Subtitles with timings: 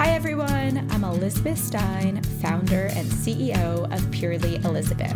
[0.00, 0.88] Hi, everyone.
[0.92, 5.14] I'm Elizabeth Stein, founder and CEO of Purely Elizabeth.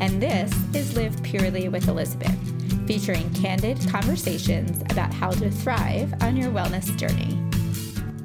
[0.00, 2.36] And this is Live Purely with Elizabeth,
[2.84, 7.38] featuring candid conversations about how to thrive on your wellness journey.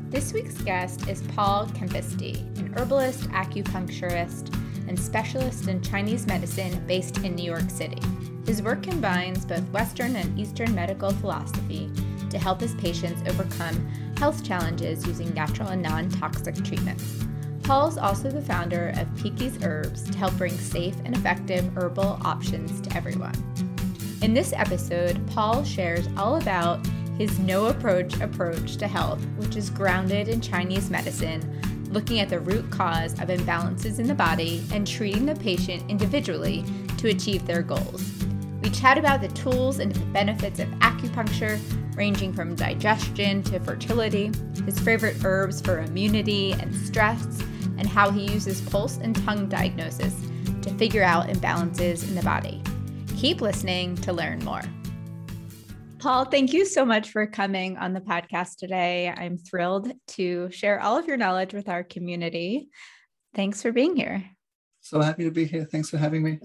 [0.10, 4.52] This week's guest is Paul Kempisty, an herbalist, acupuncturist,
[4.88, 8.02] and specialist in Chinese medicine based in New York City.
[8.48, 11.92] His work combines both Western and Eastern medical philosophy
[12.32, 13.88] to help his patients overcome
[14.20, 17.24] health challenges using natural and non toxic treatments.
[17.64, 22.20] Paul is also the founder of PK's Herbs to help bring safe and effective herbal
[22.24, 23.34] options to everyone.
[24.22, 26.86] In this episode, Paul shares all about
[27.18, 31.42] his no approach approach to health, which is grounded in Chinese medicine,
[31.92, 36.66] looking at the root cause of imbalances in the body and treating the patient individually
[36.98, 38.12] to achieve their goals.
[38.62, 41.58] We chat about the tools and the benefits of acupuncture,
[42.00, 44.32] ranging from digestion to fertility,
[44.66, 47.44] his favorite herbs for immunity and stress,
[47.78, 50.16] and how he uses pulse and tongue diagnosis
[50.62, 52.64] to figure out imbalances in the body.
[53.18, 54.62] Keep listening to learn more.
[55.98, 59.10] Paul, thank you so much for coming on the podcast today.
[59.10, 62.70] I'm thrilled to share all of your knowledge with our community.
[63.36, 64.24] Thanks for being here.
[64.80, 65.66] So happy to be here.
[65.66, 66.40] Thanks for having me.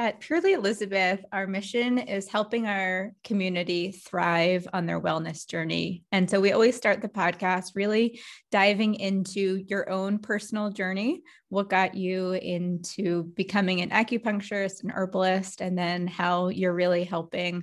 [0.00, 6.04] At Purely Elizabeth, our mission is helping our community thrive on their wellness journey.
[6.10, 8.18] And so we always start the podcast really
[8.50, 11.20] diving into your own personal journey.
[11.50, 17.62] What got you into becoming an acupuncturist, an herbalist, and then how you're really helping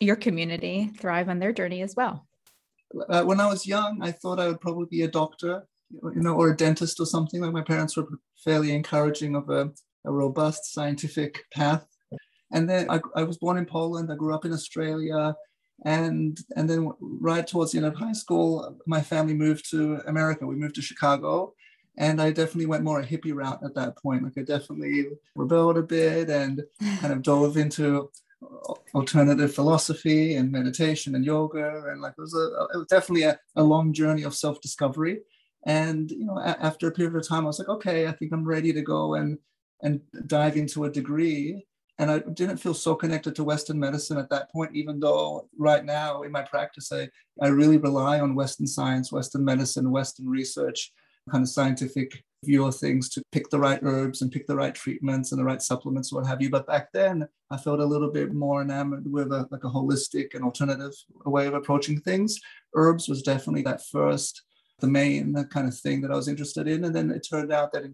[0.00, 2.26] your community thrive on their journey as well.
[3.08, 6.34] Uh, when I was young, I thought I would probably be a doctor, you know,
[6.34, 7.40] or a dentist or something.
[7.40, 8.08] Like my parents were
[8.44, 9.70] fairly encouraging of a
[10.04, 11.86] a robust scientific path.
[12.52, 14.10] And then I, I was born in Poland.
[14.10, 15.34] I grew up in Australia.
[15.84, 20.46] And, and then right towards the end of high school, my family moved to America.
[20.46, 21.54] We moved to Chicago.
[21.98, 24.22] And I definitely went more a hippie route at that point.
[24.22, 26.62] Like I definitely rebelled a bit and
[27.00, 28.10] kind of dove into
[28.94, 31.84] alternative philosophy and meditation and yoga.
[31.88, 35.20] And like it was, a, it was definitely a, a long journey of self-discovery.
[35.66, 38.32] And you know, a- after a period of time, I was like, okay, I think
[38.32, 39.38] I'm ready to go and
[39.82, 41.64] and dive into a degree.
[42.00, 45.84] And I didn't feel so connected to Western medicine at that point, even though right
[45.84, 47.08] now in my practice, I,
[47.42, 50.92] I really rely on Western science, Western medicine, Western research,
[51.30, 54.74] kind of scientific view of things to pick the right herbs and pick the right
[54.74, 56.50] treatments and the right supplements, what have you.
[56.50, 60.34] But back then, I felt a little bit more enamored with a, like a holistic
[60.34, 60.92] and alternative
[61.24, 62.38] way of approaching things.
[62.74, 64.42] Herbs was definitely that first,
[64.78, 66.84] the main kind of thing that I was interested in.
[66.84, 67.84] And then it turned out that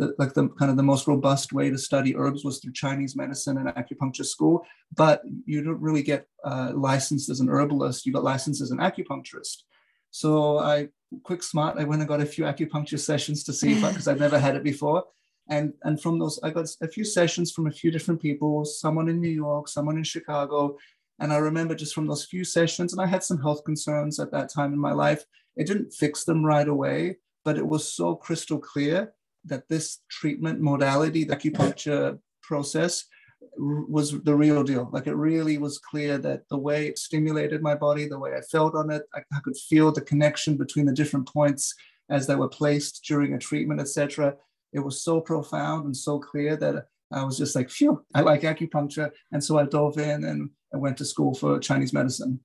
[0.00, 3.14] the, like the kind of the most robust way to study herbs was through Chinese
[3.14, 4.66] medicine and acupuncture school.
[4.96, 8.06] But you don't really get uh, licensed as an herbalist.
[8.06, 9.62] You got licensed as an acupuncturist.
[10.10, 10.88] So I,
[11.22, 14.38] quick smart, I went and got a few acupuncture sessions to see because I've never
[14.38, 15.04] had it before.
[15.48, 19.08] And, and from those, I got a few sessions from a few different people, someone
[19.08, 20.78] in New York, someone in Chicago.
[21.18, 24.30] And I remember just from those few sessions, and I had some health concerns at
[24.32, 25.24] that time in my life.
[25.56, 29.12] It didn't fix them right away, but it was so crystal clear
[29.44, 33.04] that this treatment modality, the acupuncture process,
[33.56, 34.88] was the real deal.
[34.92, 38.40] Like it really was clear that the way it stimulated my body, the way I
[38.42, 41.74] felt on it, I, I could feel the connection between the different points
[42.08, 44.34] as they were placed during a treatment, etc.
[44.72, 48.42] It was so profound and so clear that I was just like, phew, I like
[48.42, 49.10] acupuncture.
[49.32, 52.40] And so I dove in and I went to school for Chinese medicine.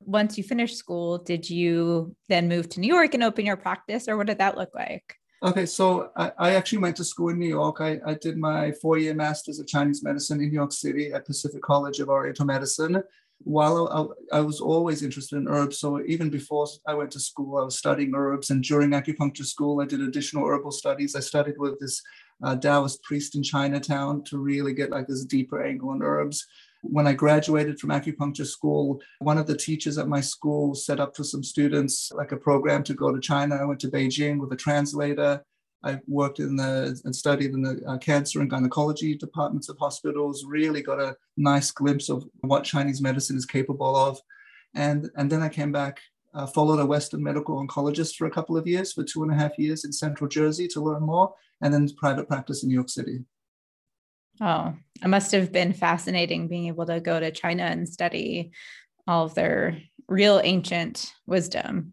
[0.00, 4.08] Once you finished school, did you then move to New York and open your practice,
[4.08, 5.16] or what did that look like?
[5.42, 7.82] Okay, so I, I, actually went to school in New York.
[7.82, 11.26] I, I did my four year master's of Chinese medicine in New York City at
[11.26, 13.02] Pacific College of Oriental Medicine.
[13.44, 17.58] While I, I, was always interested in herbs, so even before I went to school,
[17.58, 18.48] I was studying herbs.
[18.48, 21.14] And during acupuncture school, I did additional herbal studies.
[21.14, 22.02] I studied with this
[22.42, 26.46] uh, Taoist priest in Chinatown to really get like this deeper angle on herbs
[26.90, 31.16] when I graduated from acupuncture school, one of the teachers at my school set up
[31.16, 33.56] for some students like a program to go to China.
[33.56, 35.42] I went to Beijing with a translator.
[35.84, 40.44] I worked in the and studied in the uh, cancer and gynecology departments of hospitals.
[40.44, 44.18] Really got a nice glimpse of what Chinese medicine is capable of,
[44.74, 46.00] and and then I came back,
[46.34, 49.36] uh, followed a Western medical oncologist for a couple of years, for two and a
[49.36, 52.90] half years in Central Jersey to learn more, and then private practice in New York
[52.90, 53.24] City.
[54.40, 58.52] Oh, it must have been fascinating being able to go to China and study
[59.06, 59.78] all of their
[60.08, 61.92] real ancient wisdom.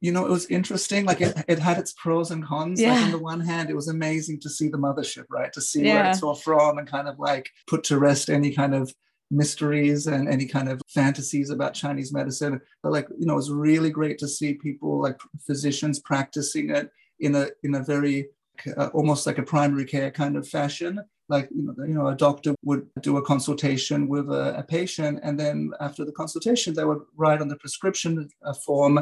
[0.00, 1.04] You know, it was interesting.
[1.04, 2.80] Like it, it had its pros and cons.
[2.80, 2.94] Yeah.
[2.94, 5.52] Like on the one hand, it was amazing to see the mothership, right?
[5.52, 6.02] To see yeah.
[6.02, 8.92] where it's all from and kind of like put to rest any kind of
[9.30, 12.60] mysteries and any kind of fantasies about Chinese medicine.
[12.82, 16.90] But like, you know, it was really great to see people like physicians practicing it
[17.20, 18.28] in a in a very
[18.76, 21.00] uh, almost like a primary care kind of fashion.
[21.34, 25.14] Like you know, you know, a doctor would do a consultation with a, a patient,
[25.22, 25.56] and then
[25.86, 28.94] after the consultation, they would write on the prescription uh, form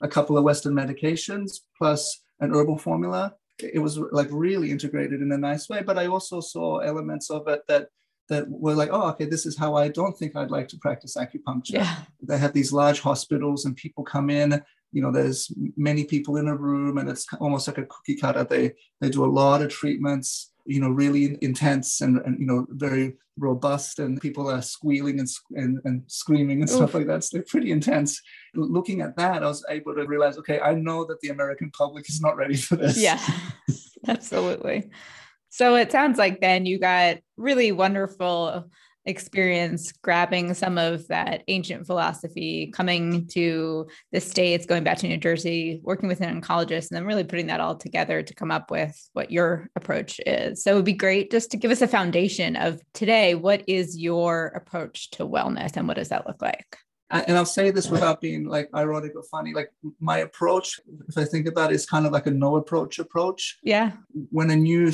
[0.00, 2.00] a couple of Western medications plus
[2.40, 3.22] an herbal formula.
[3.58, 5.80] It was like really integrated in a nice way.
[5.88, 7.84] But I also saw elements of it that
[8.28, 11.16] that were like, oh, okay, this is how I don't think I'd like to practice
[11.16, 11.78] acupuncture.
[11.80, 11.96] Yeah.
[12.20, 14.48] They have these large hospitals and people come in,
[14.92, 18.44] you know, there's many people in a room and it's almost like a cookie cutter.
[18.44, 22.66] They they do a lot of treatments, you know, really intense and, and you know,
[22.70, 26.76] very robust and people are squealing and, and, and screaming and Oof.
[26.76, 27.24] stuff like that.
[27.24, 28.20] So they're pretty intense.
[28.54, 32.08] Looking at that, I was able to realize, okay, I know that the American public
[32.08, 32.98] is not ready for this.
[32.98, 33.20] Yeah,
[34.08, 34.90] absolutely.
[35.50, 38.68] So it sounds like then you got really wonderful
[39.06, 45.16] experience grabbing some of that ancient philosophy, coming to the States, going back to New
[45.16, 48.70] Jersey, working with an oncologist, and then really putting that all together to come up
[48.70, 50.62] with what your approach is.
[50.62, 53.34] So it would be great just to give us a foundation of today.
[53.34, 56.76] What is your approach to wellness and what does that look like?
[57.10, 59.54] and I'll say this without being like ironic or funny.
[59.54, 59.70] Like
[60.00, 63.58] my approach, if I think about it, is kind of like a no approach approach.
[63.62, 63.92] Yeah.
[64.30, 64.92] When a new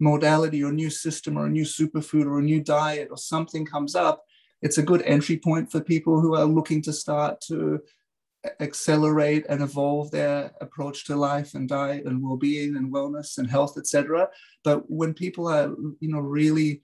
[0.00, 3.66] modality or a new system or a new superfood or a new diet or something
[3.66, 4.24] comes up,
[4.62, 7.80] it's a good entry point for people who are looking to start to
[8.60, 13.76] accelerate and evolve their approach to life and diet and well-being and wellness and health
[13.76, 14.28] etc
[14.62, 16.80] but when people are you know really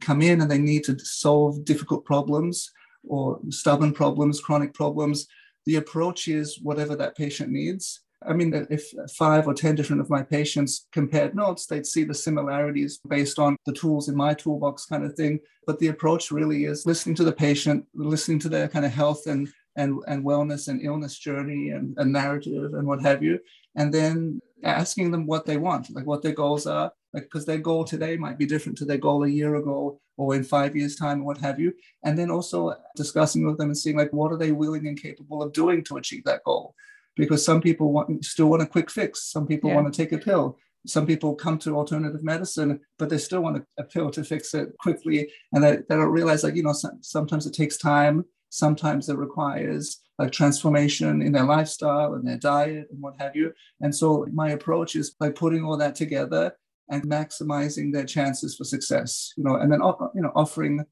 [0.00, 2.70] come in and they need to solve difficult problems
[3.08, 5.26] or stubborn problems chronic problems
[5.66, 10.10] the approach is whatever that patient needs I mean, if five or 10 different of
[10.10, 14.86] my patients compared notes, they'd see the similarities based on the tools in my toolbox
[14.86, 15.40] kind of thing.
[15.66, 19.26] But the approach really is listening to the patient, listening to their kind of health
[19.26, 23.38] and, and, and wellness and illness journey and, and narrative and what have you.
[23.76, 27.58] And then asking them what they want, like what their goals are, like because their
[27.58, 30.96] goal today might be different to their goal a year ago or in five years'
[30.96, 31.72] time what have you.
[32.04, 35.42] And then also discussing with them and seeing like what are they willing and capable
[35.42, 36.74] of doing to achieve that goal
[37.16, 39.30] because some people want still want a quick fix.
[39.30, 39.76] Some people yeah.
[39.76, 40.58] want to take a pill.
[40.86, 44.52] Some people come to alternative medicine, but they still want a, a pill to fix
[44.54, 48.24] it quickly, and they, they don't realize like you know some, sometimes it takes time.
[48.50, 53.52] Sometimes it requires like transformation in their lifestyle and their diet and what have you.
[53.80, 56.52] And so my approach is by putting all that together
[56.90, 59.32] and maximizing their chances for success.
[59.36, 59.80] You know, and then
[60.14, 60.84] you know offering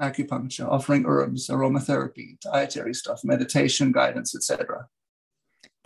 [0.00, 4.86] acupuncture, offering herbs, aromatherapy, dietary stuff, meditation guidance, etc.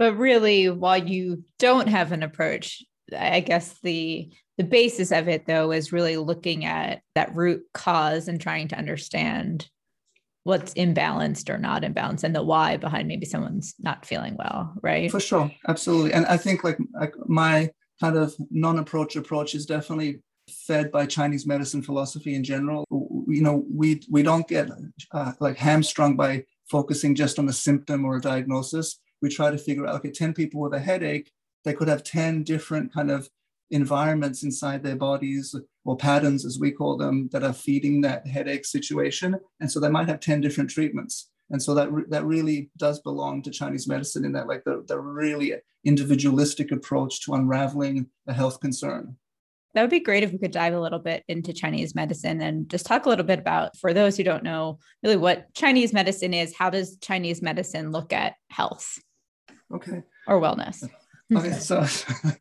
[0.02, 2.82] But really, while you don't have an approach,
[3.16, 8.26] I guess the the basis of it though is really looking at that root cause
[8.26, 9.68] and trying to understand
[10.42, 15.08] what's imbalanced or not imbalanced and the why behind maybe someone's not feeling well, right?
[15.08, 16.12] For sure, absolutely.
[16.14, 17.70] And I think like, like my
[18.00, 20.18] kind of non-approach approach is definitely
[20.50, 22.84] fed by Chinese medicine philosophy in general.
[22.90, 24.68] You know, we we don't get
[25.12, 29.58] uh, like hamstrung by focusing just on a symptom or a diagnosis we try to
[29.58, 31.30] figure out okay 10 people with a headache
[31.64, 33.28] they could have 10 different kind of
[33.70, 35.54] environments inside their bodies
[35.84, 39.88] or patterns as we call them that are feeding that headache situation and so they
[39.88, 43.88] might have 10 different treatments and so that re- that really does belong to chinese
[43.88, 45.54] medicine in that like the, the really
[45.84, 49.16] individualistic approach to unraveling a health concern
[49.74, 52.68] that would be great if we could dive a little bit into Chinese medicine and
[52.68, 56.34] just talk a little bit about, for those who don't know, really what Chinese medicine
[56.34, 56.54] is.
[56.54, 58.98] How does Chinese medicine look at health?
[59.74, 60.02] Okay.
[60.26, 60.88] Or wellness.
[61.34, 61.86] Okay, so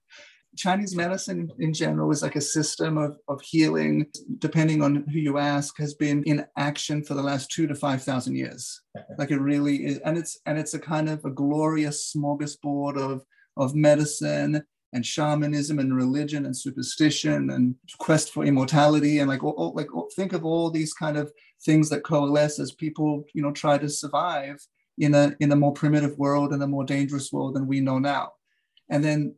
[0.58, 4.06] Chinese medicine in general is like a system of, of healing,
[4.40, 8.04] depending on who you ask, has been in action for the last two to five
[8.04, 8.82] thousand years.
[9.18, 13.24] Like it really is, and it's and it's a kind of a glorious smorgasbord of
[13.56, 14.62] of medicine
[14.94, 20.34] and shamanism and religion and superstition and quest for immortality and like all, like think
[20.34, 21.32] of all these kind of
[21.64, 24.58] things that coalesce as people you know try to survive
[24.98, 28.00] in a in a more primitive world and a more dangerous world than we know
[28.00, 28.34] now.
[28.90, 29.36] And then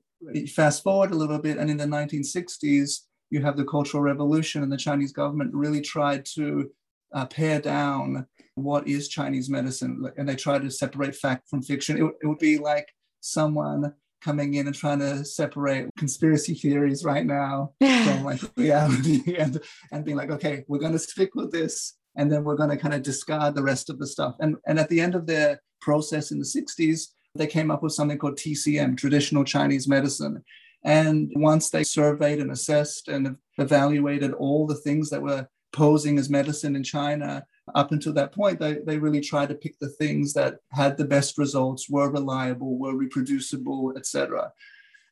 [0.55, 4.71] fast forward a little bit, and in the 1960s, you have the Cultural Revolution, and
[4.71, 6.69] the Chinese government really tried to
[7.13, 11.97] uh, pare down what is Chinese medicine, and they tried to separate fact from fiction.
[11.97, 12.87] It, it would be like
[13.19, 13.93] someone
[14.23, 19.59] coming in and trying to separate conspiracy theories right now from like reality and
[19.91, 22.77] and being like okay we're going to stick with this and then we're going to
[22.77, 24.35] kind of discard the rest of the stuff.
[24.39, 27.93] And, and at the end of their process in the 60s, they came up with
[27.93, 30.43] something called TCM, traditional Chinese medicine.
[30.83, 36.29] And once they surveyed and assessed and evaluated all the things that were posing as
[36.29, 40.33] medicine in China, up until that point, they, they really tried to pick the things
[40.33, 44.51] that had the best results, were reliable, were reproducible, etc.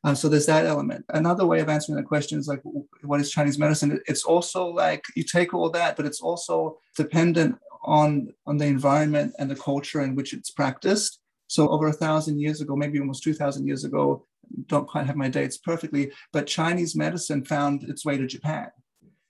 [0.04, 1.06] Um, so there's that element.
[1.10, 2.62] Another way of answering the question is like,
[3.04, 4.00] what is Chinese medicine?
[4.08, 9.34] It's also like you take all that, but it's also dependent on on the environment
[9.38, 11.20] and the culture in which it's practiced.
[11.48, 14.26] So over a thousand years ago, maybe almost two thousand years ago,
[14.68, 18.70] don't quite have my dates perfectly, but Chinese medicine found its way to Japan,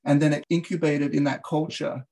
[0.06, 2.06] and then it incubated in that culture,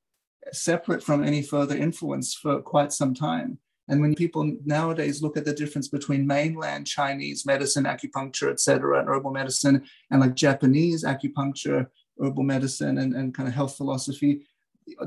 [0.52, 3.60] separate from any further influence for quite some time.
[3.90, 9.00] And when people nowadays look at the difference between mainland Chinese medicine, acupuncture, et cetera,
[9.00, 11.88] and herbal medicine, and like Japanese acupuncture,
[12.22, 14.42] herbal medicine, and, and kind of health philosophy,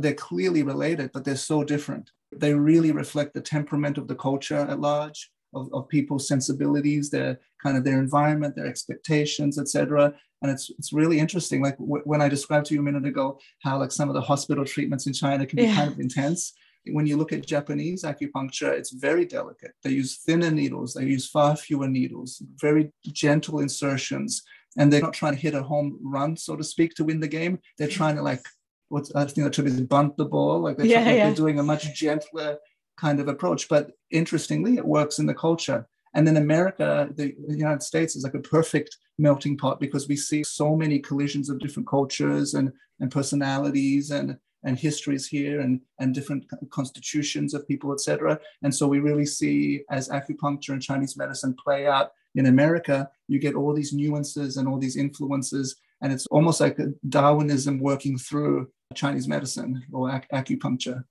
[0.01, 2.11] they're clearly related, but they're so different.
[2.35, 7.39] They really reflect the temperament of the culture at large, of, of people's sensibilities, their
[7.63, 10.15] kind of their environment, their expectations, et cetera.
[10.41, 11.63] And it's it's really interesting.
[11.63, 14.21] Like w- when I described to you a minute ago how like some of the
[14.21, 15.77] hospital treatments in China can be yeah.
[15.77, 16.55] kind of intense
[16.87, 19.73] when you look at Japanese acupuncture, it's very delicate.
[19.83, 24.43] They use thinner needles, they use far fewer needles, very gentle insertions,
[24.77, 27.29] and they're not trying to hit a home run, so to speak, to win the
[27.29, 27.59] game.
[27.79, 28.45] They're trying to like
[28.89, 30.61] what's I think the term is bunt the ball.
[30.61, 31.27] Like they're, yeah, yeah.
[31.27, 32.59] they're doing a much gentler
[32.97, 33.69] kind of approach.
[33.69, 35.87] But interestingly, it works in the culture.
[36.15, 40.17] And then America, the, the United States is like a perfect melting pot because we
[40.17, 42.71] see so many collisions of different cultures and,
[43.01, 48.39] and personalities and and histories here and, and different constitutions of people, etc.
[48.63, 53.39] And so we really see as acupuncture and Chinese medicine play out in America, you
[53.39, 55.77] get all these nuances and all these influences.
[56.01, 56.79] And it's almost like
[57.09, 61.05] Darwinism working through Chinese medicine or ac- acupuncture.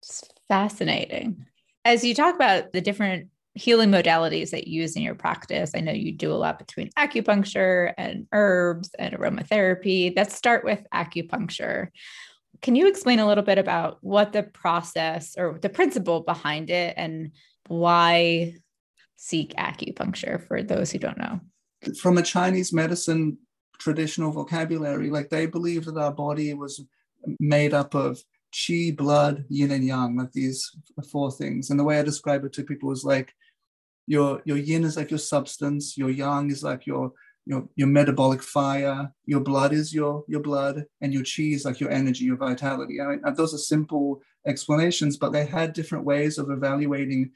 [0.00, 1.46] It's fascinating.
[1.84, 5.80] As you talk about the different healing modalities that you use in your practice, I
[5.80, 10.12] know you do a lot between acupuncture and herbs and aromatherapy.
[10.16, 11.88] Let's start with acupuncture.
[12.62, 16.94] Can you explain a little bit about what the process or the principle behind it
[16.96, 17.32] and
[17.66, 18.54] why
[19.16, 21.40] seek acupuncture for those who don't know?
[22.00, 23.38] From a Chinese medicine
[23.80, 26.84] traditional vocabulary, like they believe that our body was
[27.40, 30.70] made up of chi, blood, yin and yang, like these
[31.10, 31.70] four things.
[31.70, 33.34] And the way I describe it to people is like
[34.06, 37.12] your your yin is like your substance, your yang is like your
[37.44, 41.80] your, your metabolic fire, your blood is your, your blood, and your chi is like
[41.80, 43.00] your energy, your vitality.
[43.00, 47.32] I mean, uh, those are simple explanations, but they had different ways of evaluating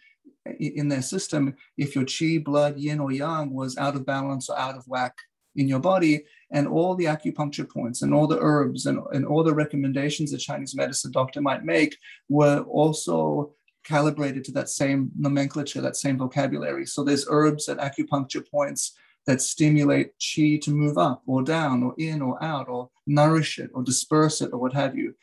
[0.58, 4.58] in their system if your chi, blood, yin, or yang was out of balance or
[4.58, 5.14] out of whack
[5.56, 6.24] in your body.
[6.52, 10.38] And all the acupuncture points and all the herbs and, and all the recommendations a
[10.38, 11.96] Chinese medicine doctor might make
[12.28, 16.86] were also calibrated to that same nomenclature, that same vocabulary.
[16.86, 21.94] So there's herbs and acupuncture points that stimulate chi to move up or down or
[21.98, 25.14] in or out or nourish it or disperse it or what have you.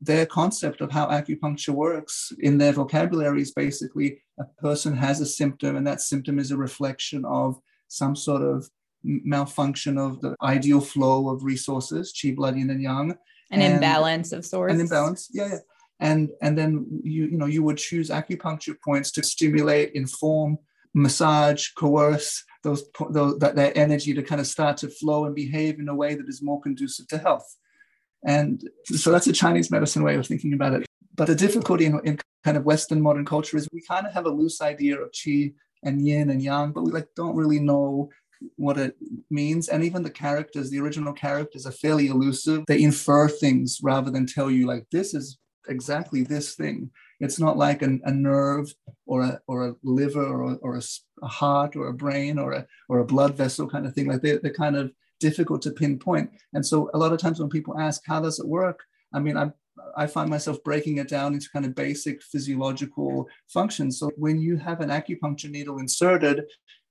[0.00, 5.26] Their concept of how acupuncture works in their vocabulary is basically a person has a
[5.26, 7.58] symptom, and that symptom is a reflection of
[7.88, 8.68] some sort of
[9.02, 13.16] malfunction of the ideal flow of resources, chi, blood, yin, and yang.
[13.50, 14.74] An and imbalance of sorts.
[14.74, 15.58] An imbalance, yeah, yeah.
[16.00, 20.58] And and then you you know you would choose acupuncture points to stimulate, inform,
[20.92, 25.78] massage, coerce, those, those that, that energy to kind of start to flow and behave
[25.78, 27.56] in a way that is more conducive to health.
[28.26, 30.86] And so that's a Chinese medicine way of thinking about it.
[31.14, 34.26] But the difficulty in, in kind of Western modern culture is we kind of have
[34.26, 35.54] a loose idea of qi
[35.84, 38.10] and yin and yang, but we like don't really know
[38.56, 38.96] what it
[39.30, 39.68] means.
[39.68, 42.64] And even the characters, the original characters are fairly elusive.
[42.66, 46.90] They infer things rather than tell you like this is exactly this thing.
[47.20, 48.72] It's not like an, a nerve
[49.06, 50.82] or a, or a liver or, or a,
[51.22, 54.06] a, heart or a brain or a, or a blood vessel kind of thing.
[54.06, 56.30] Like they, they're kind of difficult to pinpoint.
[56.52, 58.84] And so a lot of times when people ask, how does it work?
[59.12, 59.50] I mean, I,
[59.96, 63.98] I find myself breaking it down into kind of basic physiological functions.
[63.98, 66.44] So when you have an acupuncture needle inserted,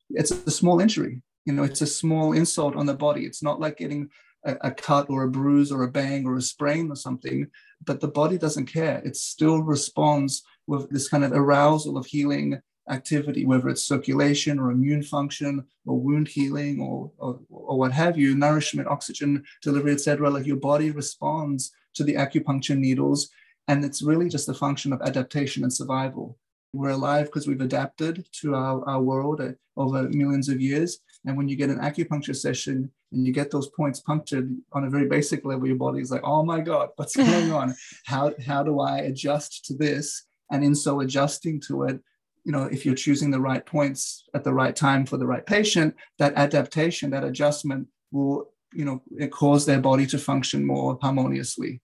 [0.10, 1.22] it's a small injury.
[1.46, 3.26] You know, it's a small insult on the body.
[3.26, 4.10] It's not like getting
[4.46, 7.48] a, a cut or a bruise or a bang or a sprain or something,
[7.84, 9.02] but the body doesn't care.
[9.04, 14.72] It still responds with this kind of arousal of healing activity, whether it's circulation or
[14.72, 20.30] immune function or wound healing or, or, or what have you, nourishment, oxygen delivery, etc.
[20.30, 23.30] Like your body responds to the acupuncture needles.
[23.68, 26.38] And it's really just a function of adaptation and survival.
[26.74, 31.00] We're alive because we've adapted to our, our world uh, over millions of years.
[31.26, 34.90] And when you get an acupuncture session and you get those points punctured on a
[34.90, 37.76] very basic level, your body is like, oh my God, what's going on?
[38.06, 40.26] How, how do I adjust to this?
[40.52, 42.00] And in so adjusting to it,
[42.44, 45.46] you know, if you're choosing the right points at the right time for the right
[45.46, 51.82] patient, that adaptation, that adjustment will, you know, cause their body to function more harmoniously.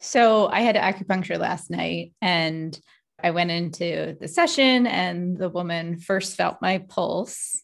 [0.00, 2.78] So I had acupuncture last night and
[3.22, 7.62] I went into the session and the woman first felt my pulse.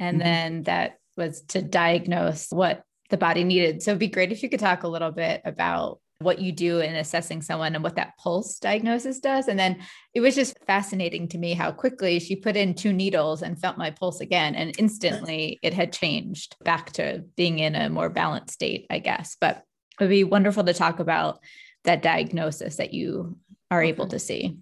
[0.00, 0.24] And mm-hmm.
[0.24, 3.82] then that was to diagnose what the body needed.
[3.82, 6.80] So it'd be great if you could talk a little bit about what you do
[6.80, 9.48] in assessing someone and what that pulse diagnosis does.
[9.48, 9.78] And then
[10.14, 13.78] it was just fascinating to me how quickly she put in two needles and felt
[13.78, 14.54] my pulse again.
[14.54, 19.36] And instantly it had changed back to being in a more balanced state, I guess.
[19.40, 19.62] But
[19.98, 21.40] it would be wonderful to talk about
[21.84, 23.38] that diagnosis that you
[23.70, 24.58] are able to see.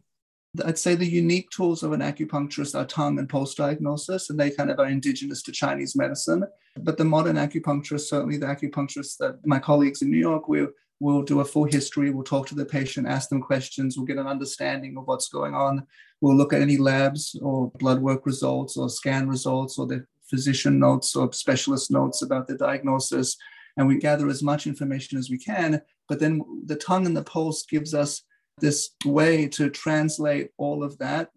[0.64, 4.50] I'd say the unique tools of an acupuncturist are tongue and pulse diagnosis, and they
[4.50, 6.44] kind of are indigenous to Chinese medicine.
[6.76, 10.66] But the modern acupuncturist, certainly the acupuncturists that my colleagues in New York, we
[11.00, 14.18] we'll do a full history, we'll talk to the patient, ask them questions, we'll get
[14.18, 15.86] an understanding of what's going on.
[16.20, 20.78] We'll look at any labs or blood work results or scan results or the physician
[20.78, 23.36] notes or specialist notes about the diagnosis.
[23.76, 25.80] And we gather as much information as we can.
[26.08, 28.22] But then the tongue and the pulse gives us
[28.60, 31.30] this way to translate all of that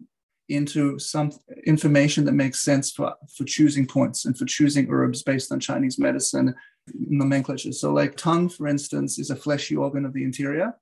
[0.48, 1.32] into some
[1.66, 5.98] information that makes sense for, for choosing points and for choosing herbs based on Chinese
[5.98, 6.54] medicine
[6.94, 7.72] nomenclature.
[7.72, 10.74] So, like tongue, for instance, is a fleshy organ of the interior,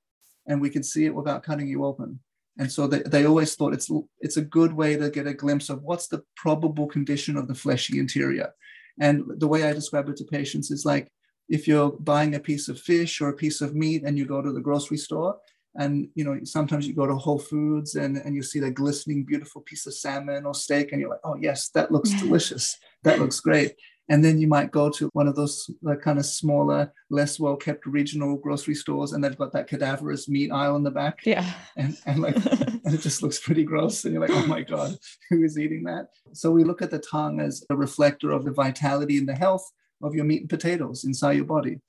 [0.47, 2.19] and we can see it without cutting you open.
[2.57, 5.69] And so they, they always thought it's it's a good way to get a glimpse
[5.69, 8.51] of what's the probable condition of the fleshy interior.
[8.99, 11.09] And the way I describe it to patients is like
[11.47, 14.41] if you're buying a piece of fish or a piece of meat and you go
[14.41, 15.37] to the grocery store
[15.75, 19.23] and you know sometimes you go to whole foods and, and you see that glistening
[19.23, 22.77] beautiful piece of salmon or steak and you're like oh yes that looks delicious.
[23.03, 23.75] That looks great.
[24.09, 27.55] And then you might go to one of those like, kind of smaller less well
[27.55, 31.19] kept regional grocery stores and they've got that cadaverous meat aisle in the back.
[31.25, 31.49] Yeah.
[31.77, 34.95] And, and like and it just looks pretty gross and you're like oh my god
[35.29, 36.07] who is eating that?
[36.33, 39.65] So we look at the tongue as a reflector of the vitality and the health
[40.03, 41.79] of your meat and potatoes inside your body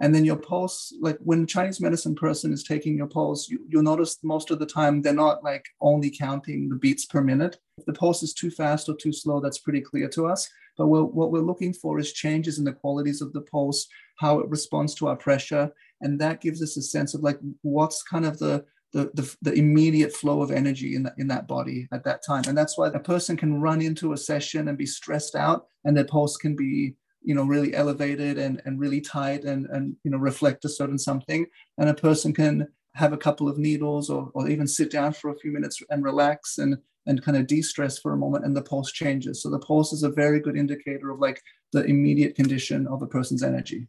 [0.00, 3.82] and then your pulse, like when Chinese medicine person is taking your pulse, you, will
[3.82, 7.58] notice most of the time they're not like only counting the beats per minute.
[7.76, 10.48] If the pulse is too fast or too slow, that's pretty clear to us.
[10.78, 13.86] But we're, what we're looking for is changes in the qualities of the pulse,
[14.16, 15.70] how it responds to our pressure.
[16.00, 19.52] And that gives us a sense of like what's kind of the the, the, the,
[19.52, 22.42] immediate flow of energy in, the, in that body at that time.
[22.48, 25.96] And that's why a person can run into a session and be stressed out and
[25.96, 30.10] their pulse can be you know really elevated and, and really tight and, and you
[30.10, 31.46] know reflect a certain something.
[31.78, 35.30] And a person can have a couple of needles or, or even sit down for
[35.30, 38.62] a few minutes and relax and and kind of de-stress for a moment and the
[38.62, 39.42] pulse changes.
[39.42, 41.40] So the pulse is a very good indicator of like
[41.72, 43.88] the immediate condition of a person's energy.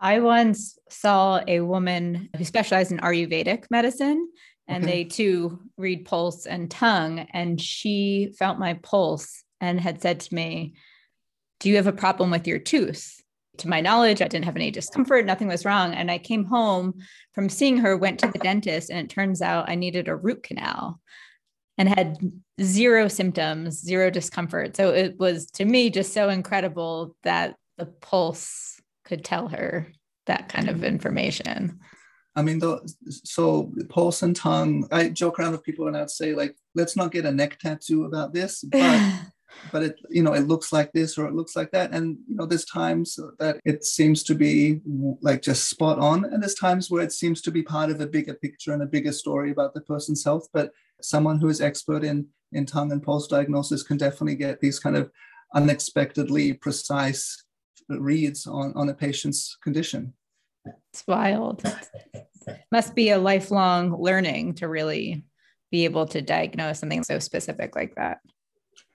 [0.00, 4.28] I once saw a woman who specialized in ayurvedic medicine
[4.66, 4.92] and okay.
[4.92, 7.20] they too read pulse and tongue.
[7.32, 10.74] And she felt my pulse and had said to me
[11.60, 13.22] do you have a problem with your tooth?
[13.58, 15.92] To my knowledge, I didn't have any discomfort, nothing was wrong.
[15.92, 16.94] And I came home
[17.32, 20.44] from seeing her, went to the dentist, and it turns out I needed a root
[20.44, 21.00] canal
[21.76, 22.18] and had
[22.60, 24.76] zero symptoms, zero discomfort.
[24.76, 29.88] So it was to me just so incredible that the pulse could tell her
[30.26, 31.80] that kind of information.
[32.36, 36.34] I mean, the, so pulse and tongue, I joke around with people and I'd say,
[36.34, 39.02] like, let's not get a neck tattoo about this, but
[39.72, 41.92] but it you know it looks like this or it looks like that.
[41.92, 44.80] And you know there's times that it seems to be
[45.20, 46.24] like just spot on.
[46.24, 48.86] And there's times where it seems to be part of a bigger picture and a
[48.86, 50.48] bigger story about the person's health.
[50.52, 54.78] But someone who is expert in in tongue and pulse diagnosis can definitely get these
[54.78, 55.10] kind of
[55.54, 57.44] unexpectedly precise
[57.88, 60.14] reads on on a patient's condition.
[60.92, 61.62] It's wild.
[62.72, 65.24] Must be a lifelong learning to really
[65.70, 68.20] be able to diagnose something so specific like that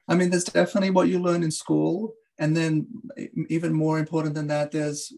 [0.08, 2.14] I mean, there's definitely what you learn in school.
[2.40, 2.88] And then,
[3.50, 5.14] even more important than that, there's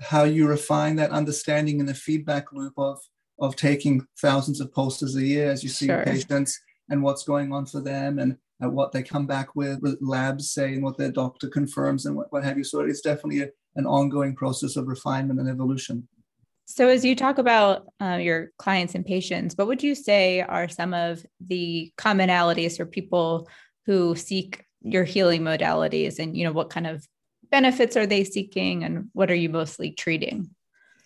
[0.00, 2.98] how you refine that understanding in the feedback loop of,
[3.40, 6.04] of taking thousands of pulses a year as you see sure.
[6.04, 10.52] patients and what's going on for them and what they come back with, with labs
[10.52, 12.64] say, and what their doctor confirms and what, what have you.
[12.64, 16.06] So it's definitely a, an ongoing process of refinement and evolution.
[16.66, 20.68] So, as you talk about uh, your clients and patients, what would you say are
[20.68, 23.48] some of the commonalities for people
[23.86, 27.06] who seek your healing modalities and you know what kind of
[27.50, 30.50] benefits are they seeking and what are you mostly treating?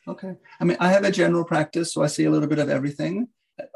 [0.06, 0.34] Okay.
[0.60, 3.28] I mean i have a general practice so i see a little bit of everything.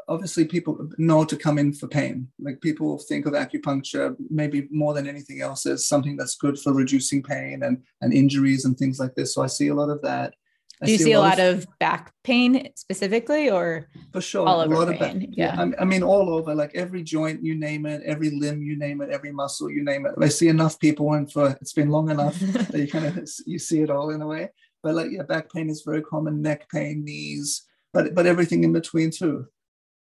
[0.09, 2.27] Obviously people know to come in for pain.
[2.37, 6.73] Like people think of acupuncture maybe more than anything else as something that's good for
[6.73, 9.33] reducing pain and, and injuries and things like this.
[9.33, 10.35] So i see a lot of that
[10.83, 14.61] do you see, see a lot, of, of, back pain specifically or for sure all
[14.61, 14.93] over a lot pain?
[14.93, 15.71] of back, yeah, yeah.
[15.79, 19.09] I, mean all over like every joint you name it every limb you name it
[19.09, 22.39] every muscle you name it i see enough people and for it's been long enough
[22.39, 24.49] that you kind of you see it all in a way
[24.81, 28.73] but like yeah back pain is very common neck pain knees but but everything in
[28.73, 29.47] between too.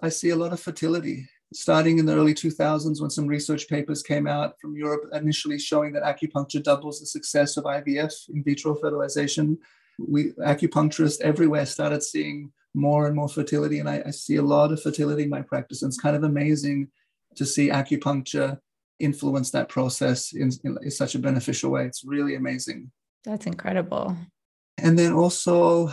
[0.02, 4.04] I see a lot of fertility starting in the early 2000s when some research papers
[4.04, 8.76] came out from Europe initially showing that acupuncture doubles the success of IVF in vitro
[8.76, 9.58] fertilization.
[9.98, 14.72] We acupuncturists everywhere started seeing more and more fertility, and I, I see a lot
[14.72, 15.82] of fertility in my practice.
[15.82, 16.90] And it's kind of amazing
[17.36, 18.60] to see acupuncture
[19.00, 21.86] influence that process in, in, in such a beneficial way.
[21.86, 22.92] It's really amazing.
[23.24, 24.16] That's incredible.
[24.80, 25.92] And then also,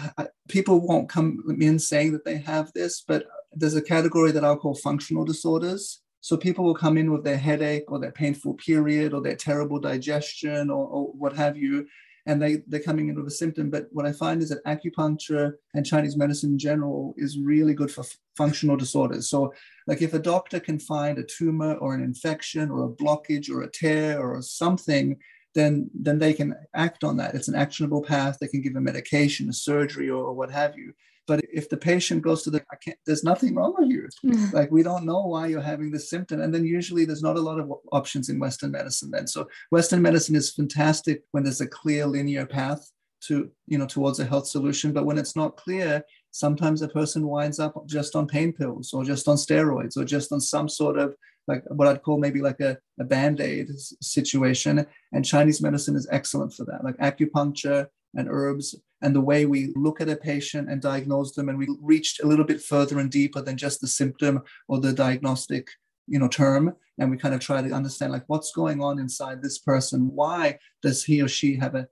[0.48, 4.58] people won't come in saying that they have this, but there's a category that I'll
[4.58, 6.02] call functional disorders.
[6.20, 9.78] So people will come in with their headache or their painful period or their terrible
[9.78, 11.86] digestion or, or what have you,
[12.26, 13.70] and they, they're coming in with a symptom.
[13.70, 17.90] But what I find is that acupuncture and Chinese medicine in general is really good
[17.90, 19.28] for f- functional disorders.
[19.28, 19.52] So,
[19.86, 23.62] like if a doctor can find a tumor or an infection or a blockage or
[23.62, 25.18] a tear or something,
[25.54, 27.34] then then they can act on that.
[27.34, 28.38] It's an actionable path.
[28.40, 30.92] They can give a medication, a surgery, or, or what have you.
[31.26, 34.08] But if the patient goes to the, I can't, there's nothing wrong with you.
[34.24, 34.52] Mm.
[34.52, 36.40] like we don't know why you're having this symptom.
[36.40, 39.26] And then usually there's not a lot of options in Western medicine then.
[39.26, 42.90] So Western medicine is fantastic when there's a clear linear path
[43.28, 44.92] to, you know, towards a health solution.
[44.92, 49.04] But when it's not clear, sometimes a person winds up just on pain pills or
[49.04, 51.14] just on steroids or just on some sort of
[51.46, 53.68] like what I'd call maybe like a, a band-aid
[54.00, 54.86] situation.
[55.12, 56.84] And Chinese medicine is excellent for that.
[56.84, 61.50] Like acupuncture, and herbs and the way we look at a patient and diagnose them
[61.50, 64.94] and we reached a little bit further and deeper than just the symptom or the
[64.94, 65.68] diagnostic
[66.06, 69.42] you know term and we kind of try to understand like what's going on inside
[69.42, 70.10] this person?
[70.14, 71.86] Why does he or she have a,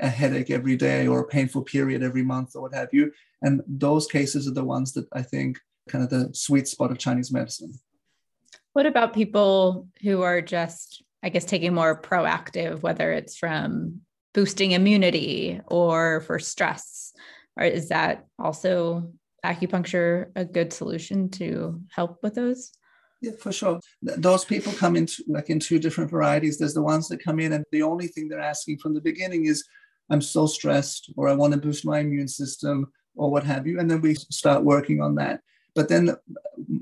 [0.00, 3.12] a headache every day or a painful period every month or what have you?
[3.40, 6.98] And those cases are the ones that i think kind of the sweet spot of
[6.98, 7.72] chinese medicine.
[8.74, 14.02] What about people who are just i guess taking more proactive whether it's from
[14.38, 17.12] boosting immunity or for stress?
[17.56, 19.10] Or is that also
[19.44, 22.70] acupuncture a good solution to help with those?
[23.20, 23.80] Yeah, for sure.
[24.00, 26.56] Those people come in like in two different varieties.
[26.56, 29.46] There's the ones that come in and the only thing they're asking from the beginning
[29.46, 29.64] is,
[30.08, 33.80] I'm so stressed, or I want to boost my immune system, or what have you.
[33.80, 35.40] And then we start working on that.
[35.74, 36.16] But then uh,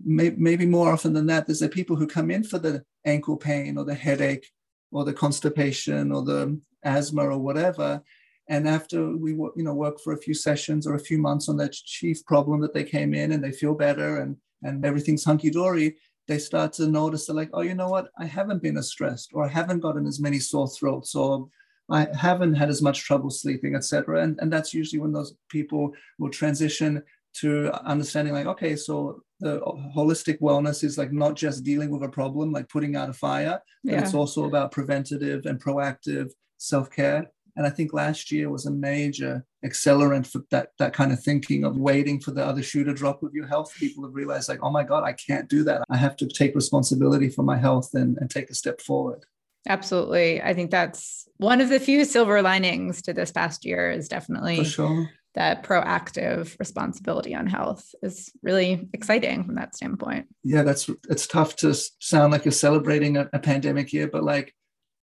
[0.05, 3.38] may, maybe more often than that, there's the people who come in for the ankle
[3.38, 4.47] pain or the headache
[4.92, 8.03] or the constipation or the asthma or whatever.
[8.49, 11.57] And after we you know work for a few sessions or a few months on
[11.59, 15.51] that chief problem that they came in and they feel better and and everything's hunky
[15.51, 15.96] dory,
[16.29, 18.09] they start to notice they're like, oh, you know what?
[18.18, 21.49] I haven't been as stressed, or I haven't gotten as many sore throats, or
[21.90, 24.22] I haven't had as much trouble sleeping, etc.
[24.22, 27.03] And and that's usually when those people will transition
[27.40, 29.61] to understanding like, okay, so the
[29.94, 33.61] holistic wellness is like not just dealing with a problem, like putting out a fire,
[33.85, 34.01] but yeah.
[34.01, 37.31] it's also about preventative and proactive self-care.
[37.57, 41.64] And I think last year was a major accelerant for that, that kind of thinking
[41.64, 43.75] of waiting for the other shoe to drop with your health.
[43.79, 45.83] People have realized, like, oh my God, I can't do that.
[45.88, 49.25] I have to take responsibility for my health and, and take a step forward.
[49.69, 50.42] Absolutely.
[50.42, 54.62] I think that's one of the few silver linings to this past year is definitely
[54.62, 55.11] sure.
[55.35, 60.27] that proactive responsibility on health is really exciting from that standpoint.
[60.45, 64.55] Yeah, that's it's tough to sound like you're celebrating a, a pandemic year, but like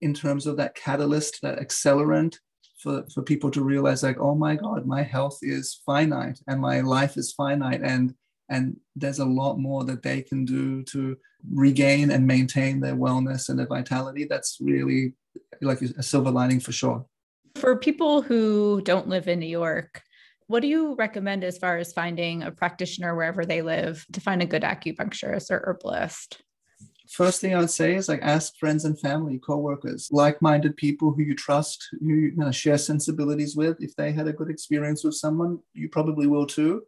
[0.01, 2.37] in terms of that catalyst, that accelerant
[2.83, 6.81] for, for people to realize like, oh my God, my health is finite and my
[6.81, 7.83] life is finite.
[7.83, 8.15] And
[8.51, 11.17] and there's a lot more that they can do to
[11.53, 14.25] regain and maintain their wellness and their vitality.
[14.25, 15.13] That's really
[15.61, 17.05] like a silver lining for sure.
[17.57, 20.03] For people who don't live in New York,
[20.47, 24.41] what do you recommend as far as finding a practitioner wherever they live to find
[24.41, 26.41] a good acupuncturist or herbalist?
[27.09, 31.23] First thing I would say is like ask friends and family, co-workers, like-minded people who
[31.23, 33.77] you trust, who you know, share sensibilities with.
[33.81, 36.83] If they had a good experience with someone, you probably will too.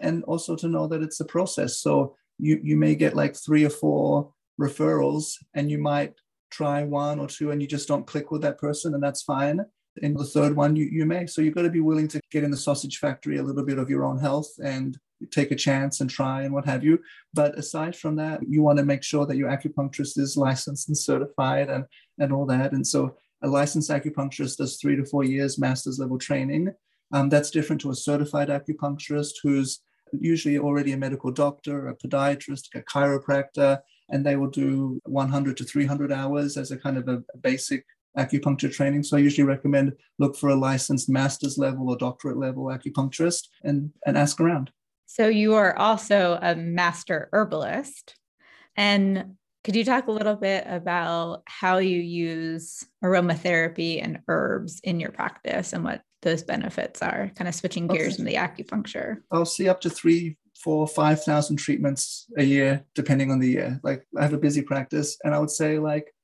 [0.00, 1.78] And also to know that it's a process.
[1.78, 6.14] So you you may get like three or four referrals, and you might
[6.50, 9.64] try one or two, and you just don't click with that person, and that's fine.
[10.02, 11.26] And the third one, you, you may.
[11.26, 13.78] So you've got to be willing to get in the sausage factory a little bit
[13.78, 14.98] of your own health and
[15.30, 16.98] take a chance and try and what have you.
[17.32, 20.98] But aside from that, you want to make sure that your acupuncturist is licensed and
[20.98, 21.84] certified and,
[22.18, 22.72] and all that.
[22.72, 26.72] And so a licensed acupuncturist does three to four years master's level training.
[27.12, 29.80] Um, that's different to a certified acupuncturist who's
[30.12, 33.80] usually already a medical doctor, a podiatrist, a chiropractor,
[34.10, 37.84] and they will do 100 to 300 hours as a kind of a, a basic
[38.18, 39.02] acupuncture training.
[39.02, 43.90] So I usually recommend look for a licensed master's level or doctorate level acupuncturist and,
[44.06, 44.70] and ask around.
[45.06, 48.14] So you are also a master herbalist.
[48.76, 55.00] And Could you talk a little bit about how you use aromatherapy and herbs in
[55.00, 57.32] your practice and what those benefits are?
[57.34, 58.20] Kind of switching gears okay.
[58.20, 59.16] in the acupuncture.
[59.32, 63.80] I'll see up to three, four, five thousand treatments a year, depending on the year.
[63.82, 66.14] Like I have a busy practice, and I would say like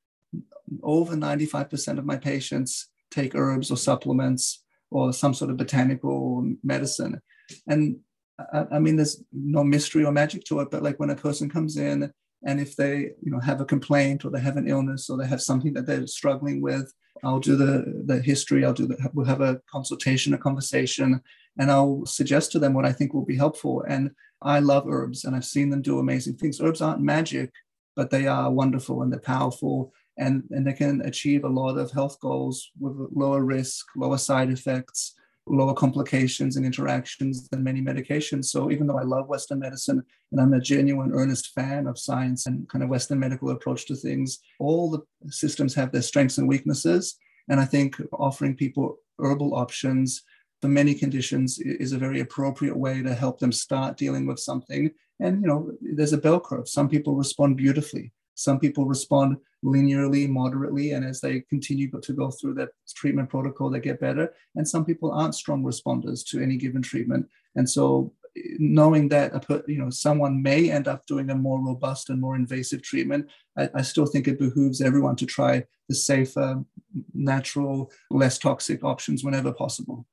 [0.82, 7.20] over 95% of my patients take herbs or supplements or some sort of botanical medicine.
[7.66, 7.98] And
[8.38, 11.50] I, I mean, there's no mystery or magic to it, but like when a person
[11.50, 12.12] comes in
[12.44, 15.26] and if they you know have a complaint or they have an illness or they
[15.26, 16.92] have something that they're struggling with
[17.24, 21.20] i'll do the the history i'll do the we'll have a consultation a conversation
[21.58, 23.84] and i'll suggest to them what i think will be helpful.
[23.86, 26.60] And i love herbs and i've seen them do amazing things.
[26.60, 27.50] Herbs aren't magic
[27.94, 31.90] but they are wonderful and they're powerful and, and they can achieve a lot of
[31.90, 35.14] health goals with lower risk lower side effects
[35.46, 38.46] lower complications and interactions than many medications.
[38.46, 42.46] So even though I love Western medicine and I'm a genuine, earnest fan of science
[42.46, 46.48] and kind of Western medical approach to things, all the systems have their strengths and
[46.48, 47.16] weaknesses.
[47.48, 50.22] And I think offering people herbal options
[50.60, 54.92] for many conditions is a very appropriate way to help them start dealing with something.
[55.18, 56.68] And you know, there's a bell curve.
[56.68, 58.12] Some people respond beautifully.
[58.42, 63.70] Some people respond linearly, moderately, and as they continue to go through that treatment protocol,
[63.70, 64.34] they get better.
[64.56, 67.28] And some people aren't strong responders to any given treatment.
[67.54, 68.12] And so
[68.58, 72.80] knowing that you know someone may end up doing a more robust and more invasive
[72.82, 73.28] treatment
[73.58, 76.64] I, I, still think it behooves everyone to try the safer
[77.12, 80.06] natural less toxic options whenever possible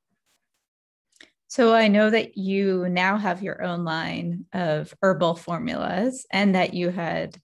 [1.47, 6.73] so i know that you now have your own line of herbal formulas and that
[6.73, 7.39] you had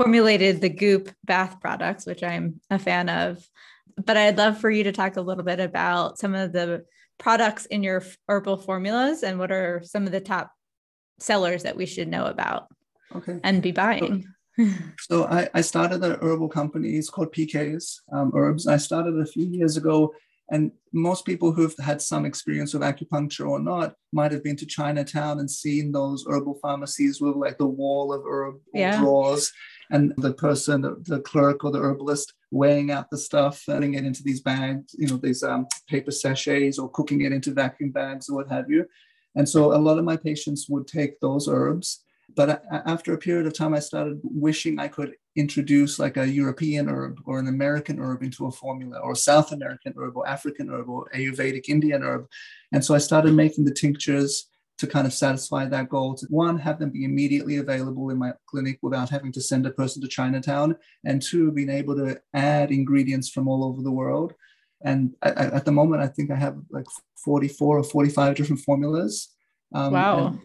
[0.00, 3.46] formulated the Goop bath products, which I'm a fan of.
[4.02, 6.84] But I'd love for you to talk a little bit about some of the
[7.18, 10.52] products in your herbal formulas and what are some of the top
[11.18, 12.68] sellers that we should know about
[13.14, 13.38] okay.
[13.44, 14.24] and be buying.
[14.58, 14.68] So,
[15.00, 16.92] so I, I, started an herbal company.
[16.92, 18.66] It's called PK's um, Herbs.
[18.66, 20.14] I started a few years ago
[20.50, 24.66] and most people who've had some experience with acupuncture or not might have been to
[24.66, 28.98] Chinatown and seen those herbal pharmacies with like the wall of herb yeah.
[28.98, 29.52] drawers
[29.90, 34.22] and the person, the, clerk or the herbalist weighing out the stuff, putting it into
[34.22, 38.36] these bags, you know, these um, paper sachets or cooking it into vacuum bags or
[38.36, 38.86] what have you.
[39.36, 42.04] And so a lot of my patients would take those herbs
[42.36, 46.88] but after a period of time, I started wishing I could introduce like a European
[46.88, 50.70] herb or an American herb into a formula, or a South American herb, or African
[50.70, 52.26] herb, or Ayurvedic Indian herb.
[52.72, 54.48] And so I started making the tinctures
[54.80, 58.32] to kind of satisfy that goal to one, have them be immediately available in my
[58.46, 62.70] clinic without having to send a person to Chinatown, and two, being able to add
[62.70, 64.32] ingredients from all over the world.
[64.82, 66.86] And at the moment, I think I have like
[67.22, 69.28] 44 or 45 different formulas.
[69.74, 70.38] Um, wow.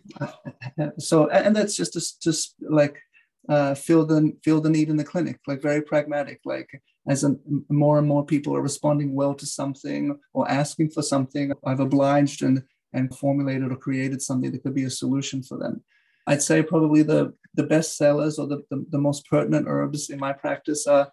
[0.78, 3.00] And, so, and that's just just, just like
[3.48, 6.42] uh, fill the fill the need in the clinic, like very pragmatic.
[6.44, 6.70] Like
[7.08, 7.38] as a,
[7.70, 12.42] more and more people are responding well to something or asking for something, I've obliged
[12.42, 12.62] and
[12.96, 15.84] and formulated or created something that could be a solution for them.
[16.28, 20.20] I'd say probably the the best sellers or the, the, the most pertinent herbs in
[20.20, 21.08] my practice are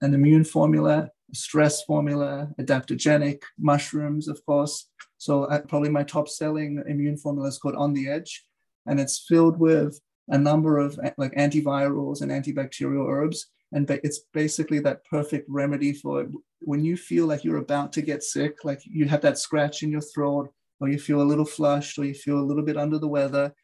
[0.00, 4.88] an immune formula, stress formula, adaptogenic, mushrooms, of course,
[5.24, 8.44] so uh, probably my top selling immune formula is called On the Edge,
[8.86, 13.46] and it's filled with a number of like antivirals and antibacterial herbs.
[13.72, 16.26] And it's basically that perfect remedy for
[16.60, 19.90] when you feel like you're about to get sick, like you have that scratch in
[19.90, 20.52] your throat,
[20.84, 23.54] or you feel a little flushed, or you feel a little bit under the weather.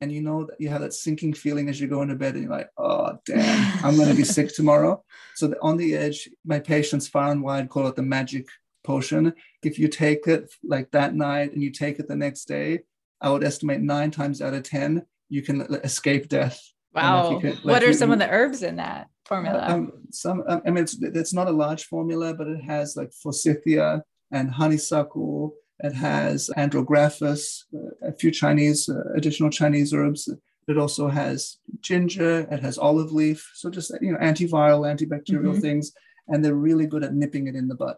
[0.00, 2.44] And you know that you have that sinking feeling as you go into bed, and
[2.44, 5.02] you're like, oh, damn, I'm going to be sick tomorrow.
[5.36, 8.46] So, the, on the edge, my patients far and wide call it the magic
[8.84, 9.32] potion.
[9.62, 12.80] If you take it like that night and you take it the next day,
[13.22, 16.60] I would estimate nine times out of 10, you can escape death.
[16.94, 17.38] Wow.
[17.40, 19.64] Could, like what are you, some of the herbs in that formula?
[19.66, 23.12] Um, some, um, I mean, it's, it's not a large formula, but it has like
[23.12, 25.54] forsythia and honeysuckle.
[25.82, 30.28] It has andrographis, uh, a few Chinese, uh, additional Chinese herbs.
[30.68, 32.46] It also has ginger.
[32.50, 33.50] It has olive leaf.
[33.54, 35.60] So just, you know, antiviral, antibacterial mm-hmm.
[35.60, 35.92] things.
[36.28, 37.96] And they're really good at nipping it in the bud.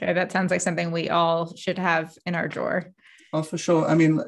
[0.00, 2.92] Okay, that sounds like something we all should have in our drawer.
[3.32, 3.86] Oh, for sure.
[3.86, 4.20] I mean,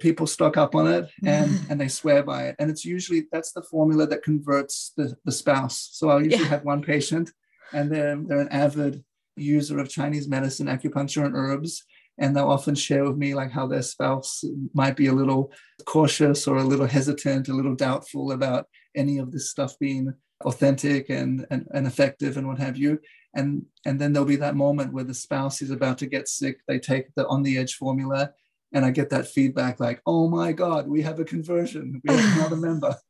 [0.00, 3.52] people stock up on it and and they swear by it, and it's usually that's
[3.52, 5.90] the formula that converts the, the spouse.
[5.92, 6.50] So I'll usually yeah.
[6.50, 7.30] have one patient,
[7.72, 9.04] and they're they're an avid
[9.36, 11.84] user of Chinese medicine, acupuncture, and herbs,
[12.22, 15.52] and they'll often share with me like how their spouse might be a little
[15.86, 21.10] cautious or a little hesitant, a little doubtful about any of this stuff being authentic
[21.10, 23.00] and, and, and effective and what have you.
[23.34, 26.60] And and then there'll be that moment where the spouse is about to get sick.
[26.68, 28.30] They take the on the edge formula
[28.74, 32.00] and i get that feedback like oh my god we have a conversion.
[32.04, 32.96] We are have another member.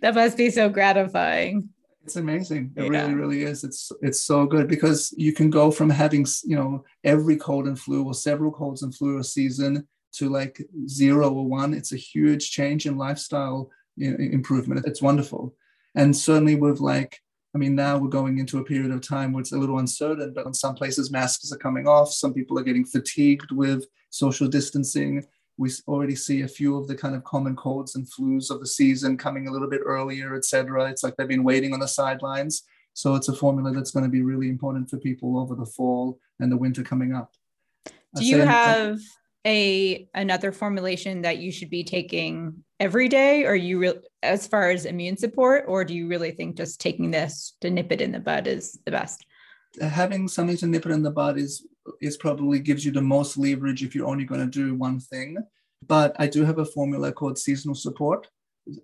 [0.00, 1.68] That must be so gratifying.
[2.04, 2.72] It's amazing.
[2.76, 2.88] It yeah.
[2.88, 3.62] really, really is.
[3.64, 7.78] It's it's so good because you can go from having you know every cold and
[7.78, 11.74] flu or several colds and flu a season to like zero or one.
[11.74, 14.84] It's a huge change in lifestyle improvement.
[14.86, 15.54] It's wonderful,
[15.94, 17.20] and certainly with like
[17.54, 20.32] I mean, now we're going into a period of time where it's a little uncertain,
[20.34, 22.12] but in some places masks are coming off.
[22.12, 25.24] Some people are getting fatigued with social distancing
[25.58, 28.66] we already see a few of the kind of common colds and flus of the
[28.66, 30.88] season coming a little bit earlier, et cetera.
[30.88, 32.62] It's like they've been waiting on the sidelines.
[32.94, 36.18] So it's a formula that's going to be really important for people over the fall
[36.40, 37.32] and the winter coming up.
[38.14, 39.00] Do you uh, have
[39.46, 44.70] a another formulation that you should be taking every day, or you re- as far
[44.70, 48.12] as immune support, or do you really think just taking this to nip it in
[48.12, 49.24] the bud is the best?
[49.80, 51.66] Having something to nip it in the bud is
[52.00, 55.38] is probably gives you the most leverage if you're only going to do one thing.
[55.86, 58.28] But I do have a formula called seasonal support.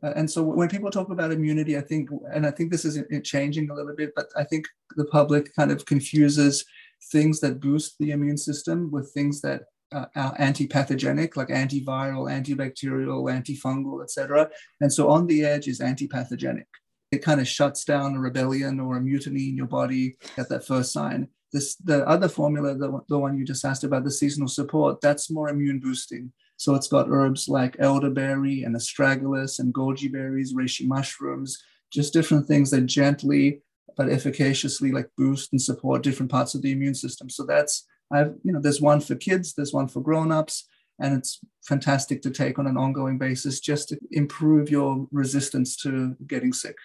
[0.03, 3.71] And so when people talk about immunity, I think, and I think this is changing
[3.71, 6.65] a little bit, but I think the public kind of confuses
[7.13, 13.31] things that boost the immune system with things that uh, are anti-pathogenic, like antiviral, antibacterial,
[13.33, 14.51] antifungal, etc.
[14.81, 16.67] And so on the edge is anti-pathogenic.
[17.11, 20.67] It kind of shuts down a rebellion or a mutiny in your body at that
[20.67, 21.29] first sign.
[21.53, 25.31] This the other formula, the, the one you just asked about, the seasonal support, that's
[25.31, 26.33] more immune boosting.
[26.57, 32.47] So it's got herbs like elderberry and astragalus and goji berries, reishi mushrooms, just different
[32.47, 33.63] things that gently
[33.97, 37.29] but efficaciously like boost and support different parts of the immune system.
[37.29, 40.67] So that's I've you know there's one for kids, there's one for grown-ups,
[41.01, 46.17] and it's fantastic to take on an ongoing basis just to improve your resistance to
[46.27, 46.77] getting sick.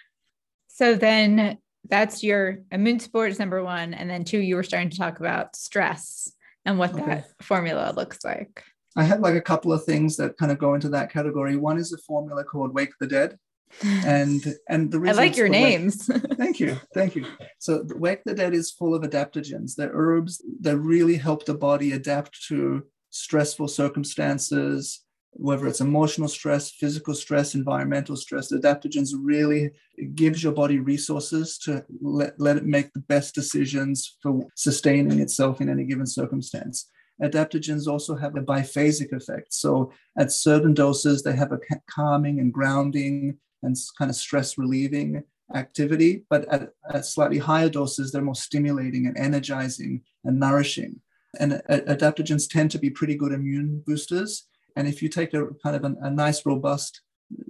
[0.68, 3.94] So then that's your immune support is number one.
[3.94, 6.32] And then two, you were starting to talk about stress
[6.64, 7.04] and what okay.
[7.04, 8.62] that formula looks like.
[8.96, 11.56] I had like a couple of things that kind of go into that category.
[11.56, 13.38] One is a formula called Wake the Dead.
[13.82, 16.08] And and the reason I like your names.
[16.08, 16.80] Wake, thank you.
[16.94, 17.26] Thank you.
[17.58, 19.74] So Wake the Dead is full of adaptogens.
[19.74, 25.03] They're herbs that really help the body adapt to stressful circumstances,
[25.36, 29.70] whether it's emotional stress, physical stress, environmental stress, adaptogens really
[30.14, 35.60] gives your body resources to let, let it make the best decisions for sustaining itself
[35.60, 36.88] in any given circumstance.
[37.22, 39.52] Adaptogens also have a biphasic effect.
[39.52, 45.22] So at certain doses, they have a calming and grounding and kind of stress relieving
[45.54, 51.00] activity, but at, at slightly higher doses, they're more stimulating and energizing and nourishing.
[51.38, 55.76] And adaptogens tend to be pretty good immune boosters and if you take a kind
[55.76, 57.00] of an, a nice, robust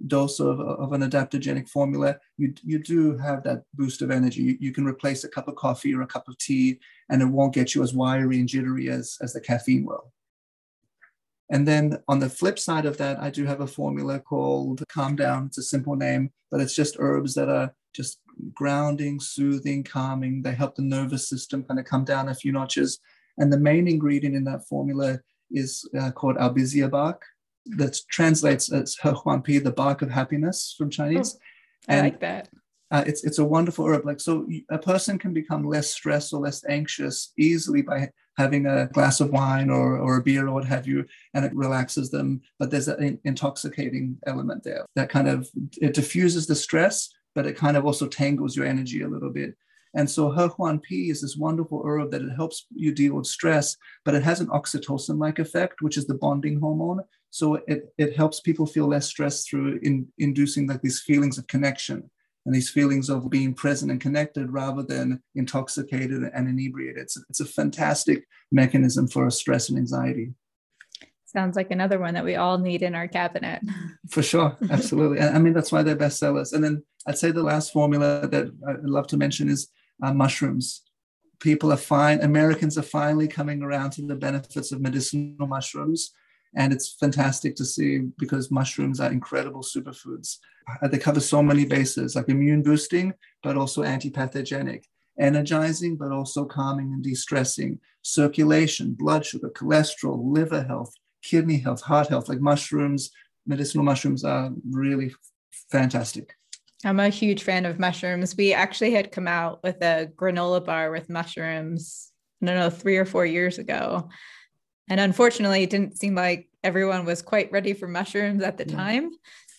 [0.07, 4.43] dose of, of an adaptogenic formula, you, you do have that boost of energy.
[4.43, 6.79] You, you, can replace a cup of coffee or a cup of tea,
[7.11, 10.13] and it won't get you as wiry and jittery as, as the caffeine will.
[11.51, 15.17] And then on the flip side of that, I do have a formula called Calm
[15.17, 15.47] Down.
[15.47, 18.19] It's a simple name, but it's just herbs that are just
[18.55, 20.43] grounding, soothing, calming.
[20.43, 22.99] They help the nervous system kind of come down a few notches.
[23.39, 25.21] And the main ingredient in that formula
[25.55, 27.25] is uh, called albizia bark
[27.67, 31.37] that translates as He Huan Pi, the bark of happiness from Chinese.
[31.37, 32.49] Oh, I and, like that.
[32.91, 34.05] Uh, it's it's a wonderful herb.
[34.05, 38.87] Like so, a person can become less stressed or less anxious easily by having a
[38.89, 42.41] glass of wine or, or a beer or what have you, and it relaxes them.
[42.59, 45.49] But there's an intoxicating element there that kind of
[45.81, 49.57] it diffuses the stress, but it kind of also tangles your energy a little bit.
[49.95, 53.27] And so He Huan Pi is this wonderful herb that it helps you deal with
[53.27, 57.01] stress, but it has an oxytocin-like effect, which is the bonding hormone.
[57.31, 61.47] So it, it helps people feel less stressed through in, inducing like these feelings of
[61.47, 62.11] connection
[62.47, 67.03] and these feelings of being present and connected rather than intoxicated and inebriated.
[67.03, 70.35] It's, it's a fantastic mechanism for stress and anxiety.
[71.25, 73.61] Sounds like another one that we all need in our cabinet.
[74.09, 75.19] For sure, absolutely.
[75.21, 76.53] I mean, that's why they're bestsellers.
[76.53, 79.69] And then I'd say the last formula that I'd love to mention is
[80.05, 80.83] uh, mushrooms.
[81.41, 86.13] People are fine, Americans are finally coming around to the benefits of medicinal mushrooms.
[86.57, 90.39] And it's fantastic to see because mushrooms are incredible superfoods.
[90.81, 93.13] Uh, they cover so many bases, like immune boosting,
[93.43, 94.87] but also anti-pathogenic,
[95.19, 102.09] energizing, but also calming and de-stressing, circulation, blood sugar, cholesterol, liver health, kidney health, heart
[102.09, 102.29] health.
[102.29, 103.11] Like mushrooms,
[103.47, 105.13] medicinal mushrooms are really
[105.73, 106.37] fantastic.
[106.85, 108.37] I'm a huge fan of mushrooms.
[108.37, 112.13] We actually had come out with a granola bar with mushrooms,
[112.43, 114.11] I don't know, three or four years ago.
[114.89, 119.11] And unfortunately, it didn't seem like everyone was quite ready for mushrooms at the time.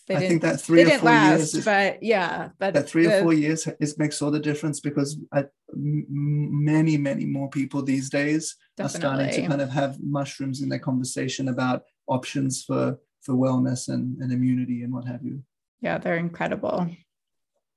[0.06, 3.06] They I think that three or four last, years, is, but yeah, but that three
[3.06, 7.24] the, or four years is makes all the difference because uh, I, m- many, many
[7.24, 8.96] more people these days definitely.
[8.96, 13.88] are starting to kind of have mushrooms in their conversation about options for for wellness
[13.88, 15.42] and, and immunity and what have you.
[15.80, 16.88] Yeah, they're incredible.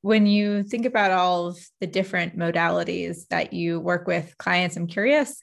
[0.01, 4.87] When you think about all of the different modalities that you work with clients, I'm
[4.87, 5.41] curious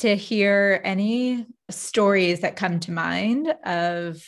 [0.00, 4.22] to hear any stories that come to mind of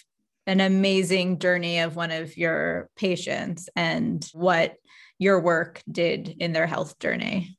[0.46, 4.76] an amazing journey of one of your patients and what
[5.18, 7.58] your work did in their health journey.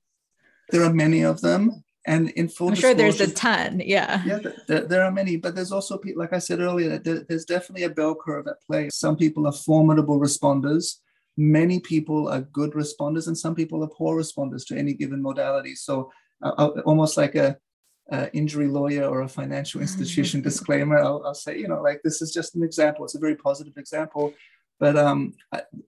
[0.72, 1.84] There are many of them.
[2.08, 3.82] And in full I'm sure there's a ton.
[3.86, 4.24] Yeah.
[4.26, 7.84] Yeah, there, there, are many, but there's also, like I said earlier, there, there's definitely
[7.84, 8.90] a bell curve at play.
[8.92, 10.96] Some people are formidable responders.
[11.40, 15.74] Many people are good responders, and some people are poor responders to any given modality.
[15.74, 16.12] So,
[16.44, 17.58] uh, uh almost like a
[18.12, 22.22] uh, injury lawyer or a financial institution disclaimer, I'll, I'll, say, you know, like this
[22.22, 23.06] is just an example.
[23.06, 24.34] It's a very positive example.
[24.82, 25.34] But um,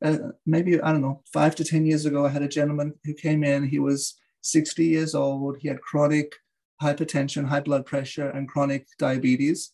[0.01, 3.13] uh, maybe, I don't know, five to 10 years ago, I had a gentleman who
[3.13, 3.67] came in.
[3.67, 5.57] He was 60 years old.
[5.59, 6.33] He had chronic
[6.81, 9.73] hypertension, high blood pressure, and chronic diabetes.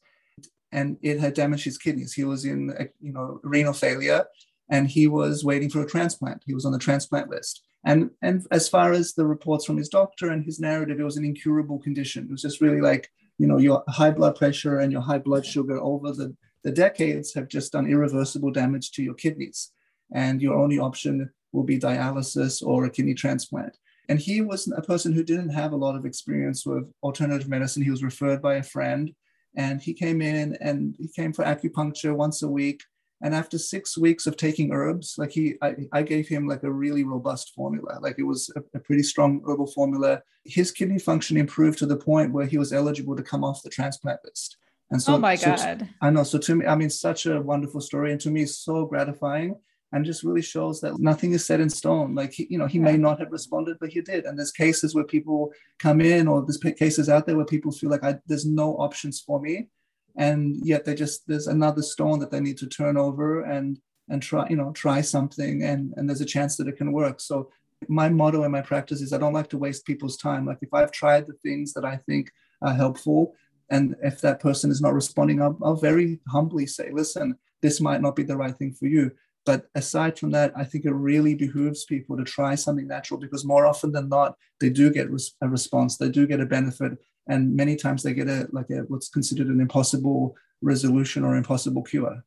[0.71, 2.13] And it had damaged his kidneys.
[2.13, 4.25] He was in, you know, renal failure
[4.69, 6.43] and he was waiting for a transplant.
[6.45, 7.63] He was on the transplant list.
[7.85, 11.17] And, and as far as the reports from his doctor and his narrative, it was
[11.17, 12.25] an incurable condition.
[12.25, 15.45] It was just really like, you know, your high blood pressure and your high blood
[15.45, 19.71] sugar over the, the decades have just done irreversible damage to your kidneys.
[20.13, 23.77] And your only option will be dialysis or a kidney transplant.
[24.09, 27.83] And he was a person who didn't have a lot of experience with alternative medicine.
[27.83, 29.13] He was referred by a friend
[29.55, 32.81] and he came in and he came for acupuncture once a week
[33.21, 36.71] and after six weeks of taking herbs, like he, I, I gave him like a
[36.71, 37.97] really robust formula.
[37.99, 40.21] Like it was a, a, pretty strong herbal formula.
[40.45, 43.71] His kidney function improved to the point where he was eligible to come off the
[43.71, 44.57] transplant list.
[44.91, 45.89] And so, oh my so God.
[45.99, 46.23] I know.
[46.23, 48.11] So to me, I mean, such a wonderful story.
[48.11, 49.55] And to me, so gratifying
[49.93, 52.13] and just really shows that nothing is set in stone.
[52.13, 52.85] Like, he, you know, he yeah.
[52.85, 54.25] may not have responded, but he did.
[54.25, 57.89] And there's cases where people come in or there's cases out there where people feel
[57.89, 59.69] like I, there's no options for me
[60.17, 64.21] and yet they just there's another stone that they need to turn over and and
[64.21, 67.19] try you know try something and and there's a chance that it can work.
[67.19, 67.49] So
[67.87, 70.45] my motto in my practice is i don't like to waste people's time.
[70.45, 72.31] Like if i've tried the things that i think
[72.63, 73.35] are helpful
[73.69, 78.01] and if that person is not responding i'll, I'll very humbly say listen this might
[78.01, 79.11] not be the right thing for you.
[79.45, 83.45] But aside from that, I think it really behooves people to try something natural because
[83.45, 85.07] more often than not, they do get
[85.41, 86.97] a response, they do get a benefit,
[87.27, 91.83] and many times they get a like a what's considered an impossible resolution or impossible
[91.83, 92.23] cure.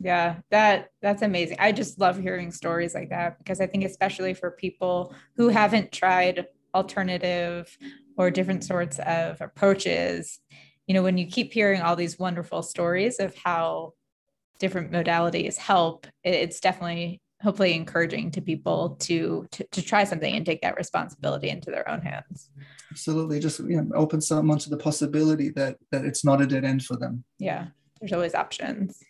[0.00, 1.56] Yeah that that's amazing.
[1.60, 5.92] I just love hearing stories like that because i think especially for people who haven't
[5.92, 7.76] tried alternative
[8.16, 10.40] or different sorts of approaches
[10.86, 13.92] you know when you keep hearing all these wonderful stories of how
[14.58, 20.44] different modalities help it's definitely hopefully encouraging to people to, to to try something and
[20.44, 22.50] take that responsibility into their own hands.
[22.90, 23.38] Absolutely.
[23.38, 26.84] Just you know, open someone to the possibility that that it's not a dead end
[26.84, 27.22] for them.
[27.38, 27.66] Yeah
[28.04, 29.02] there's always options.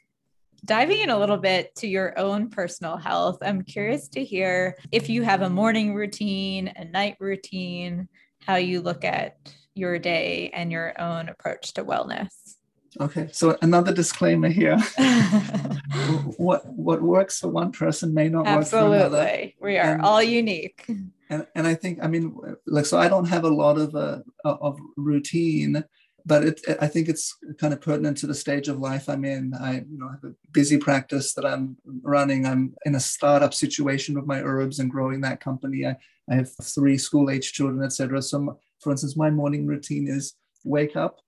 [0.64, 5.10] Diving in a little bit to your own personal health i'm curious to hear if
[5.10, 8.08] you have a morning routine a night routine
[8.38, 9.36] how you look at
[9.74, 12.54] your day and your own approach to wellness
[13.00, 14.78] Okay, so another disclaimer here.
[16.36, 18.90] what what works for one person may not Absolutely.
[18.90, 19.18] work for another.
[19.18, 19.56] Absolutely.
[19.60, 20.84] We are and, all unique.
[21.30, 22.36] And and I think I mean
[22.66, 25.82] like so I don't have a lot of uh, of routine,
[26.24, 29.54] but it I think it's kind of pertinent to the stage of life I'm in.
[29.54, 32.46] I you know have a busy practice that I'm running.
[32.46, 35.84] I'm in a startup situation with my herbs and growing that company.
[35.84, 35.96] I,
[36.30, 38.22] I have three school age children, etc.
[38.22, 40.34] So for instance, my morning routine is
[40.64, 41.18] wake up,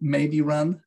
[0.00, 0.80] maybe run,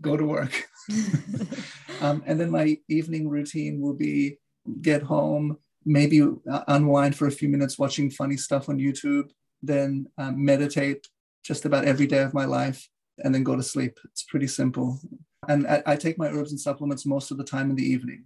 [0.00, 0.68] go to work.
[2.00, 4.38] um, and then my evening routine will be
[4.80, 6.22] get home, maybe
[6.68, 9.30] unwind for a few minutes watching funny stuff on YouTube,
[9.62, 11.06] then um, meditate
[11.44, 12.88] just about every day of my life,
[13.18, 13.98] and then go to sleep.
[14.04, 15.00] It's pretty simple.
[15.48, 18.24] And I, I take my herbs and supplements most of the time in the evening.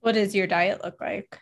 [0.00, 1.40] What does your diet look like?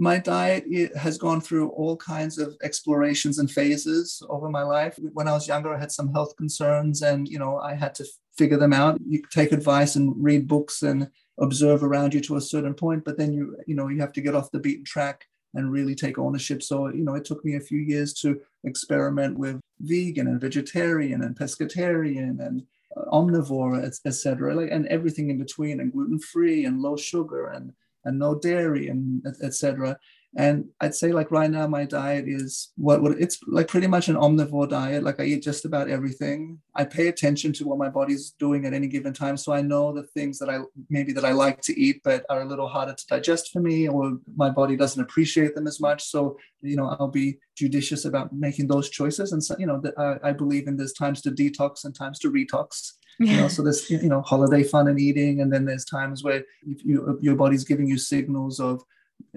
[0.00, 0.64] My diet
[0.96, 4.98] has gone through all kinds of explorations and phases over my life.
[5.12, 8.06] When I was younger, I had some health concerns and, you know, I had to
[8.36, 8.98] figure them out.
[9.06, 13.18] You take advice and read books and observe around you to a certain point, but
[13.18, 16.16] then you, you know, you have to get off the beaten track and really take
[16.16, 16.62] ownership.
[16.62, 21.22] So, you know, it took me a few years to experiment with vegan and vegetarian
[21.22, 22.62] and pescatarian and
[22.96, 27.74] uh, omnivore, etc., like, and everything in between, and gluten free and low sugar and
[28.04, 29.98] and no dairy and etc.
[30.36, 34.14] And I'd say like right now my diet is what, it's like pretty much an
[34.14, 35.02] omnivore diet.
[35.02, 36.60] Like I eat just about everything.
[36.76, 39.36] I pay attention to what my body's doing at any given time.
[39.36, 42.42] So I know the things that I maybe that I like to eat, but are
[42.42, 46.04] a little harder to digest for me, or my body doesn't appreciate them as much.
[46.04, 49.32] So, you know, I'll be judicious about making those choices.
[49.32, 52.30] And so, you know, I, I believe in there's times to detox and times to
[52.30, 52.92] retox.
[53.20, 56.42] You know, so there's you know holiday fun and eating, and then there's times where
[56.66, 58.82] if you, your body's giving you signals of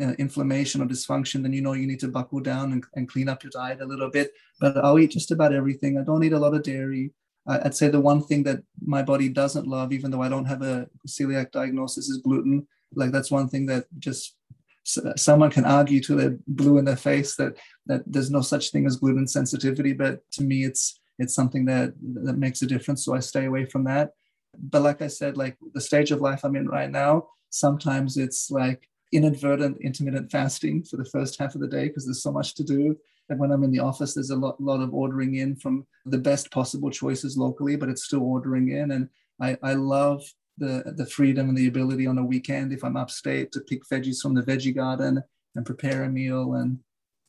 [0.01, 3.27] uh, inflammation or dysfunction, then you know you need to buckle down and, and clean
[3.27, 4.31] up your diet a little bit.
[4.61, 5.97] But I'll eat just about everything.
[5.97, 7.11] I don't eat a lot of dairy.
[7.45, 10.61] I'd say the one thing that my body doesn't love, even though I don't have
[10.61, 12.65] a celiac diagnosis, is gluten.
[12.95, 14.37] Like that's one thing that just
[14.83, 18.85] someone can argue to their blue in their face that that there's no such thing
[18.85, 23.13] as gluten sensitivity but to me it's it's something that that makes a difference so
[23.13, 24.11] i stay away from that
[24.57, 28.49] but like i said like the stage of life i'm in right now sometimes it's
[28.51, 32.55] like inadvertent intermittent fasting for the first half of the day because there's so much
[32.55, 32.95] to do
[33.29, 36.17] and when i'm in the office there's a lot, lot of ordering in from the
[36.17, 39.07] best possible choices locally but it's still ordering in and
[39.41, 40.23] i, I love
[40.57, 44.21] the the freedom and the ability on a weekend if I'm upstate to pick veggies
[44.21, 45.23] from the veggie garden
[45.55, 46.79] and prepare a meal and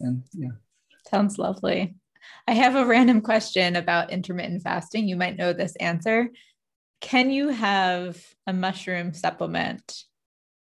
[0.01, 0.51] and yeah.
[1.09, 1.95] Sounds lovely.
[2.47, 5.09] I have a random question about intermittent fasting.
[5.09, 6.31] You might know this answer.
[7.01, 10.05] Can you have a mushroom supplement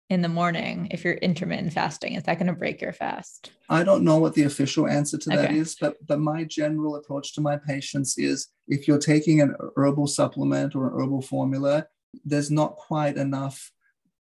[0.10, 2.14] in the morning if you're intermittent fasting?
[2.14, 3.52] Is that going to break your fast?
[3.70, 5.58] I don't know what the official answer to that okay.
[5.58, 10.08] is, but but my general approach to my patients is if you're taking an herbal
[10.08, 11.88] supplement or an herbal formula,
[12.24, 13.72] there's not quite enough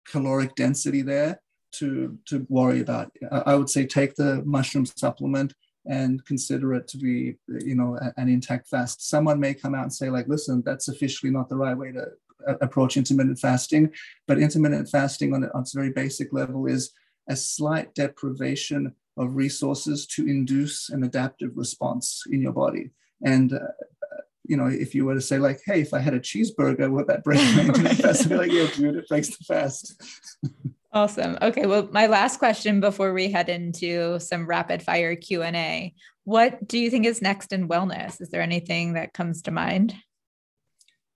[0.05, 1.41] caloric density there
[1.73, 3.11] to to worry about.
[3.31, 5.53] I would say take the mushroom supplement
[5.87, 9.07] and consider it to be you know an intact fast.
[9.09, 12.05] Someone may come out and say like, listen, that's officially not the right way to
[12.61, 13.91] approach intermittent fasting,
[14.27, 16.91] but intermittent fasting on, on its very basic level is
[17.29, 22.91] a slight deprivation of resources to induce an adaptive response in your body.
[23.25, 23.59] And uh,
[24.47, 27.07] you know, if you were to say like, hey, if I had a cheeseburger, would
[27.07, 28.25] that break my intermittent fast?
[28.25, 30.01] I'd be like, yeah, dude, it breaks the fast.
[30.91, 31.37] awesome.
[31.41, 31.65] Okay.
[31.65, 36.67] Well, my last question before we head into some rapid fire Q and A, what
[36.67, 38.21] do you think is next in wellness?
[38.21, 39.95] Is there anything that comes to mind?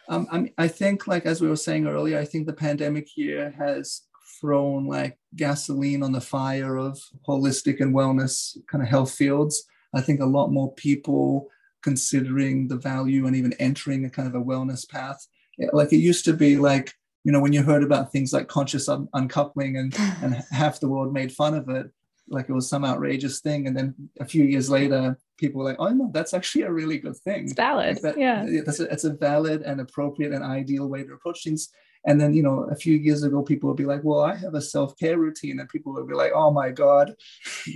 [0.07, 3.15] Um, I, mean, I think, like as we were saying earlier, I think the pandemic
[3.15, 4.01] year has
[4.39, 9.63] thrown like gasoline on the fire of holistic and wellness kind of health fields.
[9.93, 11.47] I think a lot more people
[11.84, 15.28] considering the value and even entering a kind of a wellness path.
[15.74, 16.93] Like it used to be like,
[17.24, 20.88] you know, when you heard about things like conscious un- uncoupling and, and half the
[20.88, 21.88] world made fun of it,
[22.28, 23.67] like it was some outrageous thing.
[23.67, 26.97] And then a few years later, people were like, oh no, that's actually a really
[26.97, 27.45] good thing.
[27.45, 27.95] It's valid.
[27.95, 28.45] Like that, yeah.
[28.65, 31.69] That's a, it's a valid and appropriate and ideal way to approach things.
[32.06, 34.56] And then, you know, a few years ago, people would be like, well, I have
[34.56, 35.60] a self-care routine.
[35.60, 37.16] And people would be like, oh my God,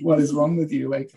[0.02, 0.90] what is wrong with you?
[0.90, 1.12] Like,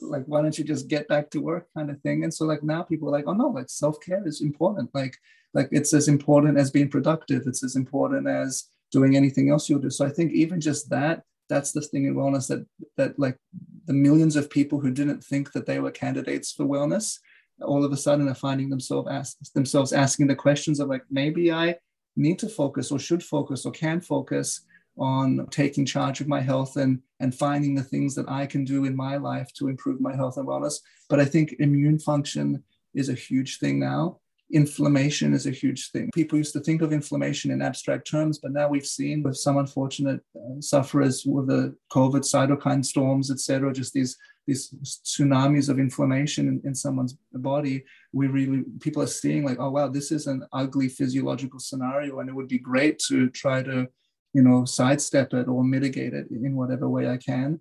[0.00, 2.22] like, why don't you just get back to work kind of thing?
[2.22, 4.90] And so like now people are like, oh no, like self-care is important.
[4.94, 5.16] Like,
[5.54, 7.42] like it's as important as being productive.
[7.46, 9.90] It's as important as doing anything else you'll do.
[9.90, 12.66] So I think even just that, that's the thing in wellness that
[12.96, 13.38] that like
[13.86, 17.18] the millions of people who didn't think that they were candidates for wellness
[17.62, 21.52] all of a sudden are finding themselves ask, themselves asking the questions of like maybe
[21.52, 21.76] I
[22.16, 24.62] need to focus or should focus or can focus
[24.98, 28.84] on taking charge of my health and and finding the things that I can do
[28.84, 30.80] in my life to improve my health and wellness.
[31.08, 32.62] But I think immune function
[32.94, 34.20] is a huge thing now.
[34.52, 36.10] Inflammation is a huge thing.
[36.14, 39.58] People used to think of inflammation in abstract terms, but now we've seen with some
[39.58, 44.16] unfortunate uh, sufferers with the COVID cytokine storms, etc., just these
[44.46, 44.70] these
[45.04, 49.88] tsunamis of inflammation in, in someone's body, we really people are seeing like, oh wow,
[49.88, 53.88] this is an ugly physiological scenario, and it would be great to try to,
[54.32, 57.60] you know, sidestep it or mitigate it in whatever way I can.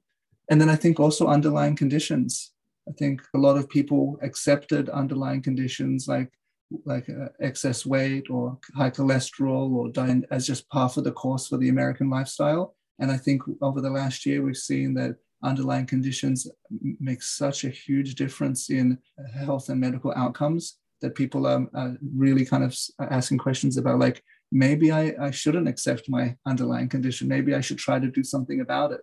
[0.49, 2.51] And then I think also underlying conditions.
[2.87, 6.31] I think a lot of people accepted underlying conditions like
[6.85, 11.47] like uh, excess weight or high cholesterol or diet as just part of the course
[11.47, 12.75] for the American lifestyle.
[12.99, 16.47] And I think over the last year, we've seen that underlying conditions
[16.99, 18.97] make such a huge difference in
[19.37, 22.75] health and medical outcomes that people are, are really kind of
[23.11, 27.27] asking questions about like maybe I, I shouldn't accept my underlying condition.
[27.27, 29.01] Maybe i should try to do something about it.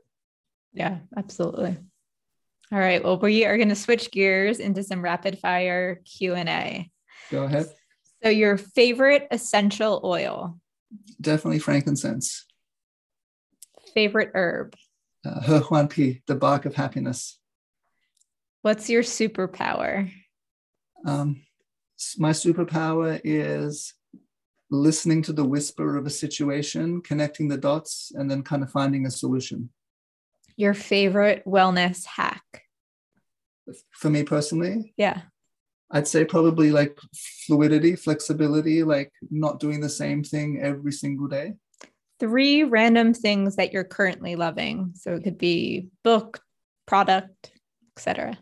[0.73, 1.77] Yeah absolutely.
[2.73, 3.05] All right.
[3.05, 6.91] Well we are going to switch gears into some rapid fire q&a
[7.33, 7.67] go ahead
[8.23, 10.57] so your favorite essential oil
[11.21, 12.47] definitely frankincense
[13.95, 14.75] favorite herb
[15.25, 17.39] uh, He Huan Pi, the bark of happiness.
[18.63, 20.11] What's your superpower?
[21.05, 21.43] Um,
[22.19, 23.95] my superpower is
[24.71, 29.07] listening to the whisper of a situation, connecting the dots, and then kind of finding
[29.07, 29.71] a solution.
[30.57, 32.63] Your favorite wellness hack?
[33.93, 34.95] For me personally?
[34.97, 35.23] Yeah.
[35.93, 36.99] I'd say probably like
[37.47, 41.55] fluidity, flexibility, like not doing the same thing every single day
[42.23, 44.93] three random things that you're currently loving.
[44.95, 46.41] So it could be book,
[46.87, 47.51] product,
[47.97, 48.39] etc.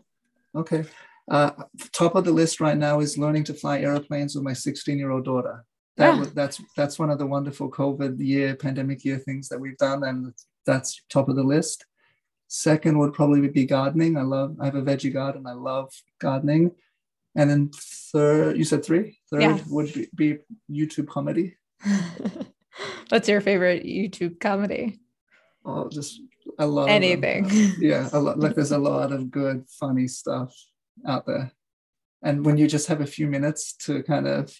[0.55, 0.83] Okay.
[1.27, 1.49] Uh,
[1.91, 5.09] top of the list right now is learning to fly airplanes with my 16 year
[5.09, 5.65] old daughter.
[5.97, 6.25] that yeah.
[6.35, 10.31] that's that's one of the wonderful COVID year, pandemic year things that we've done, and
[10.63, 11.83] that's top of the list.
[12.49, 14.15] Second would probably be gardening.
[14.15, 14.57] I love.
[14.61, 15.47] I have a veggie garden.
[15.47, 16.69] I love gardening.
[17.35, 19.19] And then third, you said three.
[19.29, 19.59] Third yeah.
[19.69, 20.37] would be, be
[20.69, 21.55] YouTube comedy.
[23.09, 24.99] What's your favorite YouTube comedy?
[25.65, 26.21] Oh, just
[26.57, 27.49] I love anything.
[27.79, 30.53] yeah, a lot, like there's a lot of good, funny stuff
[31.07, 31.51] out there,
[32.23, 34.55] and when you just have a few minutes to kind of,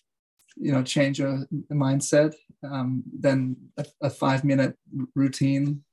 [0.56, 4.76] you know, change your mindset, um, then a, a five minute
[5.16, 5.84] routine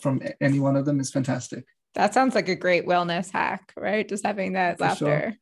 [0.00, 1.64] from any one of them is fantastic.
[1.94, 4.08] That sounds like a great wellness hack, right?
[4.08, 5.06] Just having that For laughter.
[5.06, 5.34] Sure.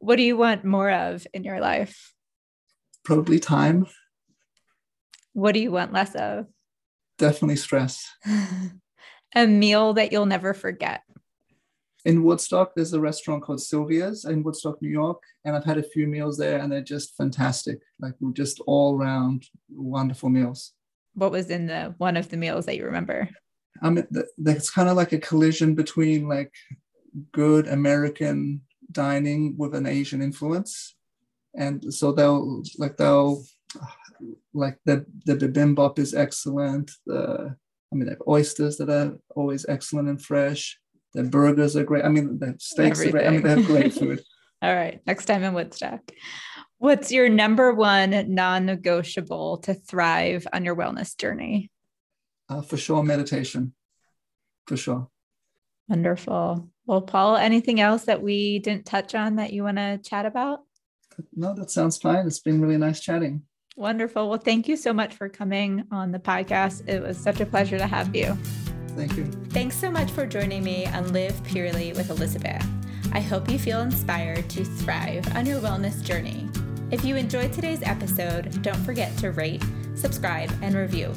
[0.00, 2.14] What do you want more of in your life?
[3.04, 3.86] Probably time.
[5.34, 6.46] What do you want less of?
[7.18, 8.02] Definitely stress.
[9.34, 11.02] a meal that you'll never forget.
[12.06, 15.82] In Woodstock, there's a restaurant called Silvia's in Woodstock, New York, and I've had a
[15.82, 17.80] few meals there, and they're just fantastic.
[18.00, 20.72] Like just all round wonderful meals.
[21.12, 23.28] What was in the one of the meals that you remember?
[23.82, 24.06] I mean,
[24.46, 26.54] it's kind of like a collision between like
[27.32, 30.94] good American dining with an Asian influence,
[31.54, 33.42] and so they'll like they'll
[34.52, 36.90] like the the bibimbap is excellent.
[37.06, 37.56] The
[37.92, 40.78] I mean, they have oysters that are always excellent and fresh.
[41.12, 42.04] The burgers are great.
[42.04, 43.08] I mean, the steaks Everything.
[43.08, 43.26] are great.
[43.26, 44.22] I mean, they have great food.
[44.62, 46.00] All right, next time in Woodstock.
[46.78, 51.70] What's your number one non-negotiable to thrive on your wellness journey?
[52.48, 53.74] Uh, for sure, meditation.
[54.66, 55.08] For sure.
[55.90, 56.70] Wonderful.
[56.86, 60.60] Well, Paul, anything else that we didn't touch on that you want to chat about?
[61.34, 62.28] No, that sounds fine.
[62.28, 63.42] It's been really nice chatting.
[63.76, 64.28] Wonderful.
[64.28, 66.88] Well, thank you so much for coming on the podcast.
[66.88, 68.38] It was such a pleasure to have you.
[68.90, 69.24] Thank you.
[69.50, 72.64] Thanks so much for joining me on Live Purely with Elizabeth.
[73.12, 76.48] I hope you feel inspired to thrive on your wellness journey.
[76.92, 79.64] If you enjoyed today's episode, don't forget to rate,
[79.96, 81.12] subscribe, and review.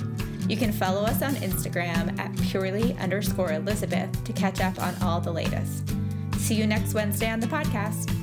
[0.48, 5.22] You can follow us on Instagram at purely underscore Elizabeth to catch up on all
[5.22, 5.94] the latest.
[6.38, 8.23] See you next Wednesday on the podcast.